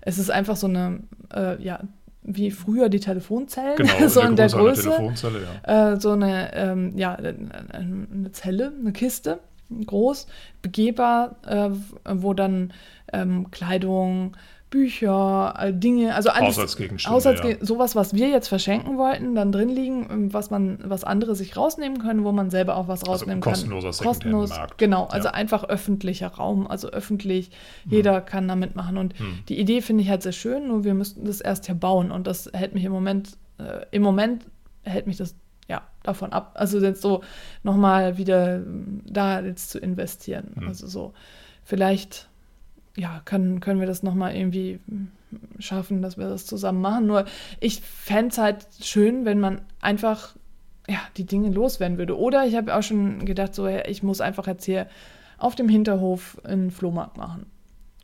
Es 0.00 0.18
ist 0.18 0.30
einfach 0.30 0.56
so 0.56 0.68
eine, 0.68 1.00
äh, 1.34 1.60
ja, 1.62 1.80
wie 2.22 2.50
früher 2.50 2.88
die 2.88 3.00
Telefonzellen, 3.00 3.76
genau, 3.76 3.92
so 4.08 4.20
in 4.20 4.36
der 4.36 4.48
Größe. 4.48 4.82
Telefonzelle, 4.82 5.40
ja. 5.66 5.92
Äh, 5.92 6.00
so 6.00 6.10
eine, 6.10 6.54
ähm, 6.54 6.96
ja, 6.96 7.14
eine 7.14 8.30
Zelle, 8.32 8.72
eine 8.78 8.92
Kiste, 8.92 9.40
groß, 9.86 10.28
begehbar, 10.62 11.36
äh, 11.46 11.70
wo 12.04 12.34
dann 12.34 12.72
ähm, 13.12 13.50
Kleidung, 13.50 14.36
Bücher, 14.70 15.54
äh, 15.58 15.72
Dinge, 15.74 16.14
also 16.14 16.30
alles, 16.30 16.50
Haushaltsgegenstände, 16.50 17.14
Haushaltsge 17.14 17.50
ja. 17.50 17.56
sowas, 17.60 17.96
was 17.96 18.14
wir 18.14 18.28
jetzt 18.28 18.46
verschenken 18.46 18.98
wollten, 18.98 19.34
dann 19.34 19.50
drin 19.50 19.68
liegen, 19.68 20.06
ähm, 20.08 20.32
was 20.32 20.50
man, 20.50 20.78
was 20.84 21.02
andere 21.02 21.34
sich 21.34 21.56
rausnehmen 21.56 21.98
können, 21.98 22.22
wo 22.22 22.30
man 22.30 22.50
selber 22.50 22.76
auch 22.76 22.86
was 22.86 23.00
also 23.00 23.12
rausnehmen 23.12 23.42
also 23.42 23.50
kostenloser 23.50 23.90
kann. 23.90 24.06
Kostenlos, 24.06 24.50
genau, 24.76 25.06
also 25.06 25.28
ja. 25.28 25.34
einfach 25.34 25.64
öffentlicher 25.64 26.28
Raum, 26.28 26.68
also 26.68 26.88
öffentlich, 26.90 27.48
hm. 27.82 27.92
jeder 27.92 28.20
kann 28.20 28.46
da 28.46 28.54
mitmachen 28.54 28.96
und 28.96 29.18
hm. 29.18 29.40
die 29.48 29.58
Idee 29.58 29.82
finde 29.82 30.04
ich 30.04 30.08
halt 30.08 30.22
sehr 30.22 30.32
schön, 30.32 30.68
nur 30.68 30.84
wir 30.84 30.94
müssten 30.94 31.24
das 31.24 31.40
erst 31.40 31.66
ja 31.66 31.74
bauen 31.74 32.12
und 32.12 32.28
das 32.28 32.48
hält 32.52 32.72
mich 32.72 32.84
im 32.84 32.92
Moment, 32.92 33.36
äh, 33.58 33.84
im 33.90 34.02
Moment 34.02 34.46
hält 34.82 35.08
mich 35.08 35.16
das 35.16 35.34
ja 35.68 35.82
davon 36.04 36.32
ab, 36.32 36.52
also 36.54 36.78
jetzt 36.78 37.02
so 37.02 37.22
nochmal 37.64 38.18
wieder 38.18 38.56
ähm, 38.56 39.02
da 39.04 39.40
jetzt 39.40 39.70
zu 39.70 39.80
investieren, 39.80 40.52
hm. 40.54 40.68
also 40.68 40.86
so 40.86 41.12
vielleicht 41.64 42.29
ja, 42.96 43.20
können, 43.24 43.60
können 43.60 43.80
wir 43.80 43.86
das 43.86 44.02
nochmal 44.02 44.34
irgendwie 44.34 44.80
schaffen, 45.58 46.02
dass 46.02 46.18
wir 46.18 46.28
das 46.28 46.46
zusammen 46.46 46.80
machen. 46.80 47.06
Nur 47.06 47.24
ich 47.60 47.80
fände 47.80 48.30
es 48.30 48.38
halt 48.38 48.66
schön, 48.80 49.24
wenn 49.24 49.40
man 49.40 49.62
einfach 49.80 50.34
ja, 50.88 50.98
die 51.16 51.26
Dinge 51.26 51.50
loswerden 51.50 51.98
würde. 51.98 52.18
Oder 52.18 52.46
ich 52.46 52.56
habe 52.56 52.74
auch 52.74 52.82
schon 52.82 53.24
gedacht, 53.24 53.54
so, 53.54 53.66
ich 53.66 54.02
muss 54.02 54.20
einfach 54.20 54.46
jetzt 54.46 54.64
hier 54.64 54.86
auf 55.38 55.54
dem 55.54 55.68
Hinterhof 55.68 56.40
einen 56.44 56.70
Flohmarkt 56.70 57.16
machen 57.16 57.46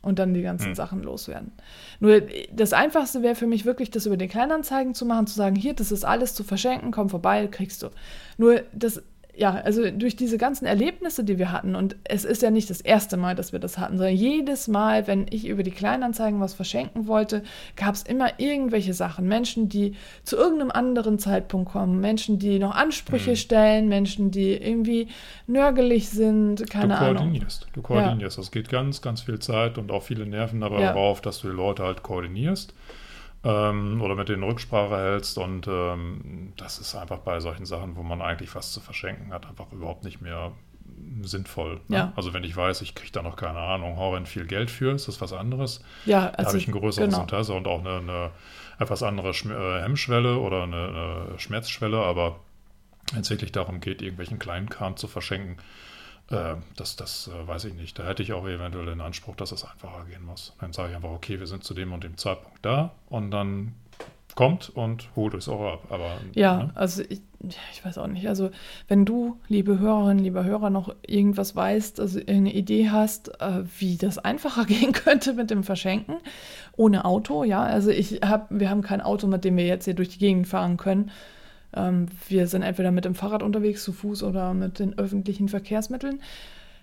und 0.01 0.19
dann 0.19 0.33
die 0.33 0.41
ganzen 0.41 0.67
hm. 0.67 0.75
Sachen 0.75 1.03
loswerden. 1.03 1.51
Nur 1.99 2.21
das 2.53 2.73
Einfachste 2.73 3.23
wäre 3.23 3.35
für 3.35 3.47
mich 3.47 3.65
wirklich, 3.65 3.91
das 3.91 4.05
über 4.05 4.17
den 4.17 4.29
Kleinanzeigen 4.29 4.93
zu 4.93 5.05
machen, 5.05 5.27
zu 5.27 5.35
sagen, 5.35 5.55
hier, 5.55 5.73
das 5.73 5.91
ist 5.91 6.05
alles 6.05 6.33
zu 6.33 6.43
verschenken, 6.43 6.91
komm 6.91 7.09
vorbei, 7.09 7.47
kriegst 7.47 7.83
du. 7.83 7.89
Nur 8.37 8.61
das 8.73 9.03
ja, 9.37 9.51
also 9.51 9.91
durch 9.91 10.15
diese 10.15 10.39
ganzen 10.39 10.65
Erlebnisse, 10.65 11.23
die 11.23 11.37
wir 11.37 11.51
hatten, 11.51 11.75
und 11.75 11.95
es 12.03 12.25
ist 12.25 12.41
ja 12.41 12.49
nicht 12.49 12.71
das 12.71 12.81
erste 12.81 13.17
Mal, 13.17 13.35
dass 13.35 13.51
wir 13.51 13.59
das 13.59 13.77
hatten, 13.77 13.97
sondern 13.97 14.15
jedes 14.15 14.67
Mal, 14.67 15.05
wenn 15.05 15.27
ich 15.29 15.47
über 15.47 15.61
die 15.61 15.71
Kleinanzeigen 15.71 16.39
was 16.39 16.55
verschenken 16.55 17.05
wollte, 17.05 17.43
gab 17.75 17.93
es 17.93 18.01
immer 18.01 18.39
irgendwelche 18.39 18.95
Sachen. 18.95 19.27
Menschen, 19.27 19.69
die 19.69 19.93
zu 20.23 20.37
irgendeinem 20.37 20.71
anderen 20.71 21.19
Zeitpunkt 21.19 21.71
kommen, 21.71 21.99
Menschen, 21.99 22.39
die 22.39 22.57
noch 22.57 22.75
Ansprüche 22.75 23.31
mhm. 23.31 23.35
stellen, 23.35 23.87
Menschen, 23.87 24.31
die 24.31 24.53
irgendwie 24.53 25.07
nörgelig 25.45 26.09
sind, 26.09 26.67
keine 26.69 26.95
du 26.95 26.99
koordinierst. 26.99 27.63
Ahnung. 27.63 27.73
Du 27.73 27.81
koordinierst. 27.83 28.37
Ja. 28.37 28.41
Das 28.41 28.51
geht 28.51 28.69
ganz, 28.69 29.03
ganz 29.03 29.21
viel 29.21 29.37
Zeit 29.37 29.77
und 29.77 29.91
auch 29.91 30.01
viele 30.01 30.25
Nerven 30.25 30.61
dabei 30.61 30.81
ja. 30.81 30.93
darauf, 30.93 31.21
dass 31.21 31.41
du 31.41 31.49
die 31.49 31.55
Leute 31.55 31.83
halt 31.83 32.01
koordinierst 32.01 32.73
ähm, 33.47 34.01
oder 34.01 34.15
mit 34.15 34.27
denen 34.27 34.43
Rücksprache 34.43 34.97
hältst. 34.97 35.37
Und 35.37 35.67
ähm, 35.67 36.53
das 36.57 36.79
ist 36.79 36.95
einfach 36.95 37.19
bei 37.19 37.39
solchen 37.39 37.65
Sachen, 37.65 37.95
wo 37.95 38.03
man 38.03 38.21
eigentlich 38.21 38.53
was 38.55 38.73
zu 38.73 38.81
verschenken 38.81 39.31
hat, 39.33 39.47
einfach 39.47 39.71
überhaupt 39.71 40.03
nicht 40.03 40.21
mehr 40.21 40.51
sinnvoll. 41.21 41.79
Ne? 41.87 41.97
Ja. 41.97 42.13
Also 42.15 42.33
wenn 42.33 42.43
ich 42.43 42.55
weiß, 42.55 42.81
ich 42.81 42.93
kriege 42.93 43.11
da 43.11 43.21
noch 43.21 43.37
keine 43.37 43.59
Ahnung, 43.59 43.95
horrend 43.95 44.27
viel 44.27 44.45
Geld 44.45 44.69
für, 44.69 44.93
ist 44.93 45.07
das 45.07 45.21
was 45.21 45.31
anderes. 45.31 45.81
Ja, 46.05 46.27
also, 46.27 46.37
da 46.37 46.45
habe 46.47 46.57
ich 46.57 46.67
ein 46.67 46.73
größeres 46.73 47.09
genau. 47.09 47.21
Interesse 47.21 47.53
und 47.53 47.67
auch 47.67 47.79
eine, 47.79 47.97
eine 47.97 48.31
etwas 48.79 49.01
andere 49.01 49.33
Schm 49.33 49.51
äh, 49.51 49.81
Hemmschwelle 49.81 50.37
oder 50.37 50.63
eine, 50.63 50.87
eine, 50.87 51.39
Schmerzschwelle, 51.39 51.97
aber 51.97 52.39
wenn 53.13 53.21
es 53.21 53.29
wirklich 53.29 53.53
darum 53.53 53.79
geht, 53.79 54.01
irgendwelchen 54.01 54.39
kleinen 54.39 54.69
Kram 54.69 54.97
zu 54.97 55.07
verschenken, 55.07 55.57
äh, 56.31 56.55
das, 56.75 56.95
das 56.95 57.29
äh, 57.29 57.47
weiß 57.47 57.65
ich 57.65 57.73
nicht. 57.73 57.97
Da 57.97 58.05
hätte 58.05 58.23
ich 58.23 58.33
auch 58.33 58.47
eventuell 58.47 58.85
den 58.85 59.01
Anspruch, 59.01 59.35
dass 59.35 59.51
es 59.51 59.63
einfacher 59.63 60.05
gehen 60.05 60.25
muss. 60.25 60.53
Dann 60.59 60.73
sage 60.73 60.89
ich 60.89 60.95
einfach, 60.95 61.11
okay, 61.11 61.39
wir 61.39 61.47
sind 61.47 61.63
zu 61.63 61.73
dem 61.73 61.93
und 61.93 62.03
dem 62.03 62.17
Zeitpunkt 62.17 62.65
da 62.65 62.91
und 63.09 63.31
dann 63.31 63.73
kommt 64.37 64.69
und 64.69 65.09
holt 65.15 65.33
es 65.33 65.49
auch 65.49 65.73
ab. 65.73 65.83
Aber, 65.89 66.11
ja, 66.35 66.57
ne? 66.65 66.71
also 66.75 67.01
ich, 67.09 67.21
ich 67.71 67.83
weiß 67.83 67.97
auch 67.97 68.07
nicht. 68.07 68.27
Also 68.27 68.51
wenn 68.87 69.03
du, 69.03 69.39
liebe 69.47 69.79
Hörerinnen, 69.79 70.23
lieber 70.23 70.43
Hörer, 70.43 70.69
noch 70.69 70.93
irgendwas 71.05 71.55
weißt, 71.55 71.99
also 71.99 72.19
eine 72.27 72.53
Idee 72.53 72.89
hast, 72.89 73.41
äh, 73.41 73.63
wie 73.79 73.97
das 73.97 74.19
einfacher 74.19 74.65
gehen 74.67 74.91
könnte 74.91 75.33
mit 75.33 75.49
dem 75.49 75.63
Verschenken, 75.63 76.17
ohne 76.75 77.03
Auto, 77.03 77.43
ja. 77.43 77.63
Also 77.63 77.89
ich 77.89 78.21
habe, 78.23 78.59
wir 78.59 78.69
haben 78.69 78.83
kein 78.83 79.01
Auto, 79.01 79.27
mit 79.27 79.43
dem 79.43 79.57
wir 79.57 79.65
jetzt 79.65 79.85
hier 79.85 79.95
durch 79.95 80.09
die 80.09 80.19
Gegend 80.19 80.47
fahren 80.47 80.77
können. 80.77 81.11
Ähm, 81.75 82.07
wir 82.27 82.47
sind 82.47 82.63
entweder 82.63 82.91
mit 82.91 83.05
dem 83.05 83.15
Fahrrad 83.15 83.43
unterwegs, 83.43 83.83
zu 83.83 83.93
Fuß 83.93 84.23
oder 84.23 84.53
mit 84.53 84.79
den 84.79 84.97
öffentlichen 84.97 85.49
Verkehrsmitteln. 85.49 86.21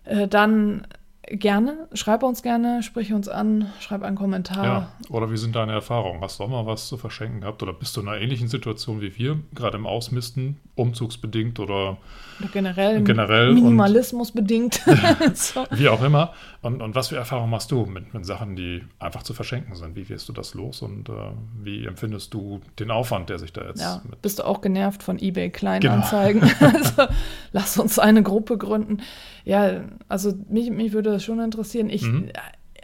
Äh, 0.04 0.28
dann 0.28 0.86
Gerne, 1.30 1.88
schreib 1.94 2.22
uns 2.22 2.42
gerne, 2.42 2.82
sprich 2.82 3.12
uns 3.14 3.28
an, 3.28 3.70
schreib 3.80 4.02
einen 4.02 4.16
Kommentar. 4.16 4.64
Ja, 4.64 4.88
oder 5.08 5.30
wie 5.30 5.36
sind 5.38 5.56
deine 5.56 5.72
Erfahrungen? 5.72 6.20
Hast 6.20 6.38
du 6.38 6.44
auch 6.44 6.48
mal 6.48 6.66
was 6.66 6.86
zu 6.88 6.96
verschenken 6.98 7.40
gehabt 7.40 7.62
oder 7.62 7.72
bist 7.72 7.96
du 7.96 8.02
in 8.02 8.08
einer 8.08 8.20
ähnlichen 8.20 8.48
Situation 8.48 9.00
wie 9.00 9.16
wir, 9.16 9.38
gerade 9.54 9.78
im 9.78 9.86
Ausmisten, 9.86 10.58
umzugsbedingt 10.74 11.60
oder, 11.60 11.96
Oder 12.40 12.48
generell, 12.52 13.02
Generell 13.02 13.48
und- 13.48 13.54
Minimalismus 13.54 14.32
bedingt. 14.32 14.82
so. 15.34 15.64
wie 15.70 15.88
auch 15.88 16.02
immer? 16.02 16.32
Und, 16.62 16.82
und 16.82 16.94
was 16.94 17.08
für 17.08 17.16
Erfahrungen 17.16 17.50
machst 17.50 17.70
du 17.70 17.86
mit, 17.86 18.12
mit 18.12 18.26
Sachen, 18.26 18.56
die 18.56 18.82
einfach 18.98 19.22
zu 19.22 19.34
verschenken 19.34 19.74
sind? 19.76 19.96
Wie 19.96 20.08
wirst 20.08 20.28
du 20.28 20.32
das 20.32 20.54
los 20.54 20.82
und 20.82 21.08
äh, 21.08 21.12
wie 21.62 21.86
empfindest 21.86 22.34
du 22.34 22.60
den 22.78 22.90
Aufwand, 22.90 23.28
der 23.30 23.38
sich 23.38 23.52
da 23.52 23.62
jetzt 23.66 23.80
Ja, 23.80 24.02
mit. 24.08 24.20
bist 24.20 24.40
du 24.40 24.44
auch 24.46 24.60
genervt 24.60 25.02
von 25.02 25.18
eBay 25.18 25.48
Genau. 25.50 25.58
Kleinanzeigen? 25.58 26.42
also, 26.60 27.04
lass 27.52 27.78
uns 27.78 27.98
eine 27.98 28.22
Gruppe 28.22 28.58
gründen. 28.58 28.98
Ja, 29.44 29.82
also 30.08 30.32
mich, 30.48 30.70
mich 30.70 30.92
würde 30.92 31.13
das 31.14 31.24
schon 31.24 31.40
interessieren. 31.40 31.88
Ich, 31.90 32.02
Mhm. 32.02 32.30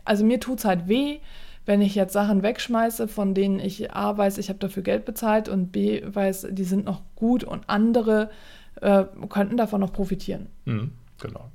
Also 0.05 0.25
mir 0.25 0.41
tut 0.41 0.59
es 0.61 0.65
halt 0.65 0.89
weh, 0.89 1.19
wenn 1.67 1.83
ich 1.83 1.95
jetzt 1.95 2.15
Sachen 2.15 2.43
wegschmeiße, 2.43 3.07
von 3.07 3.35
denen 3.35 3.61
ich 3.61 3.93
A 3.95 4.17
weiß, 4.17 4.39
ich 4.39 4.49
habe 4.49 4.59
dafür 4.59 4.83
Geld 4.83 5.05
bezahlt 5.05 5.49
und 5.49 5.71
B 5.73 6.03
weiß, 6.05 6.49
die 6.51 6.65
sind 6.65 6.85
noch 6.85 7.03
gut 7.17 7.45
und 7.45 7.69
andere 7.69 8.31
äh, 8.81 9.05
könnten 9.29 9.57
davon 9.59 9.81
noch 9.81 9.93
profitieren. 9.93 10.47
Mhm, 10.65 10.93
genau. 11.21 11.51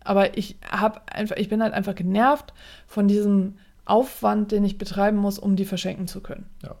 Aber 0.00 0.36
ich 0.38 0.56
habe 0.70 1.00
einfach, 1.10 1.36
ich 1.36 1.48
bin 1.48 1.62
halt 1.62 1.72
einfach 1.72 1.94
genervt 1.94 2.52
von 2.86 3.08
diesem 3.08 3.54
Aufwand, 3.86 4.52
den 4.52 4.62
ich 4.64 4.78
betreiben 4.78 5.16
muss, 5.16 5.38
um 5.38 5.56
die 5.56 5.64
verschenken 5.64 6.06
zu 6.06 6.20
können. 6.20 6.46
Ja. 6.62 6.74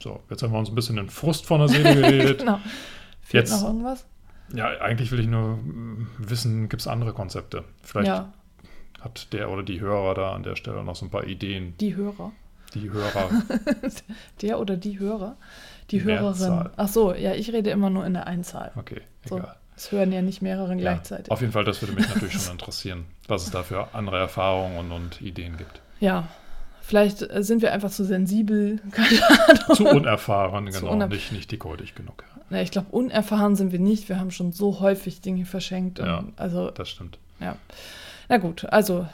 So, 0.00 0.20
jetzt 0.30 0.42
haben 0.42 0.52
wir 0.52 0.58
uns 0.58 0.70
ein 0.70 0.74
bisschen 0.74 0.98
in 0.98 1.08
Frust 1.10 1.46
von 1.46 1.60
der 1.60 1.68
Seele 1.68 1.94
geredet. 1.94 2.38
genau. 2.40 2.58
Fehlt 3.20 3.48
Jetzt- 3.48 3.60
noch 3.60 3.68
irgendwas? 3.68 4.06
Ja, 4.54 4.66
eigentlich 4.80 5.10
will 5.12 5.20
ich 5.20 5.26
nur 5.26 5.58
wissen, 6.18 6.68
gibt 6.68 6.82
es 6.82 6.86
andere 6.88 7.12
Konzepte? 7.14 7.64
Vielleicht 7.82 8.08
Ja, 8.08 8.32
hat 9.04 9.32
der 9.32 9.50
oder 9.50 9.62
die 9.62 9.80
Hörer 9.80 10.14
da 10.14 10.32
an 10.32 10.42
der 10.42 10.56
Stelle 10.56 10.82
noch 10.82 10.96
so 10.96 11.04
ein 11.06 11.10
paar 11.10 11.24
Ideen. 11.26 11.74
die 11.78 11.94
Hörer. 11.94 12.32
Die 12.74 12.90
Hörer. 12.90 13.30
Der 14.42 14.58
oder 14.58 14.76
die 14.76 14.98
Hörer? 14.98 15.36
Die 15.92 16.00
Mehrzahl. 16.00 16.50
Hörerin. 16.50 16.70
Ach 16.76 16.88
so, 16.88 17.14
ja, 17.14 17.32
ich 17.34 17.52
rede 17.52 17.70
immer 17.70 17.88
nur 17.90 18.04
in 18.04 18.14
der 18.14 18.26
Einzahl. 18.26 18.72
Okay, 18.74 19.02
So, 19.28 19.36
egal. 19.38 19.54
es 19.76 19.92
hören 19.92 20.10
ja 20.10 20.22
nicht 20.22 20.42
mehrere 20.42 20.70
Ja, 20.70 20.74
gleichzeitig. 20.80 21.30
auf 21.30 21.40
jeden 21.40 21.52
Fall, 21.52 21.62
das 21.64 21.80
würde 21.82 21.94
mich 21.94 22.08
natürlich 22.12 22.32
schon 22.34 22.50
interessieren, 22.52 23.04
was 23.28 23.44
es 23.44 23.50
da 23.52 23.62
für 23.62 23.94
andere 23.94 24.18
Erfahrungen 24.18 24.76
und, 24.78 24.90
und 24.92 25.20
Ideen 25.22 25.56
gibt. 25.56 25.80
Ja, 26.00 26.26
vielleicht 26.80 27.22
äh, 27.22 27.44
sind 27.44 27.62
wir 27.62 27.72
einfach 27.72 27.90
zu 27.90 28.04
sensibel. 28.04 28.80
Keine 28.90 29.20
Zu 29.76 29.84
unerfahren, 29.86 30.72
Zu 30.72 30.80
genau, 30.80 30.92
uner- 30.94 31.06
nicht, 31.06 31.30
nicht 31.30 31.52
dickhäutig 31.52 31.94
genug. 31.94 32.24
Na, 32.50 32.60
ich 32.60 32.72
glaube, 32.72 32.88
unerfahren 32.90 33.54
sind 33.54 33.70
wir 33.70 33.78
nicht. 33.78 34.08
Wir 34.08 34.18
haben 34.18 34.32
schon 34.32 34.50
so 34.52 34.80
häufig 34.80 35.20
Dinge 35.20 35.44
verschenkt. 35.44 35.98
Ja. 36.00 36.24
Also, 36.36 36.70
Das 36.72 36.88
stimmt. 36.90 37.18
ja. 37.38 37.56
Na 38.28 38.38
gut, 38.38 38.64
also, 38.66 39.06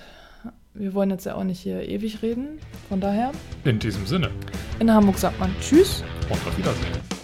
wir 0.74 0.94
wollen 0.94 1.10
jetzt 1.10 1.26
ja 1.26 1.34
auch 1.34 1.44
nicht 1.44 1.60
hier 1.60 1.88
ewig 1.88 2.22
reden. 2.22 2.58
Von 2.88 3.00
daher, 3.00 3.32
In 3.64 3.78
diesem 3.78 4.06
Sinne 4.06 4.30
in 4.78 4.90
Hamburg 4.90 5.18
sagt 5.18 5.38
man 5.38 5.54
Tschüss. 5.60 6.02
und 6.28 6.32
auf 6.46 6.56
Wiedersehen. 6.56 7.19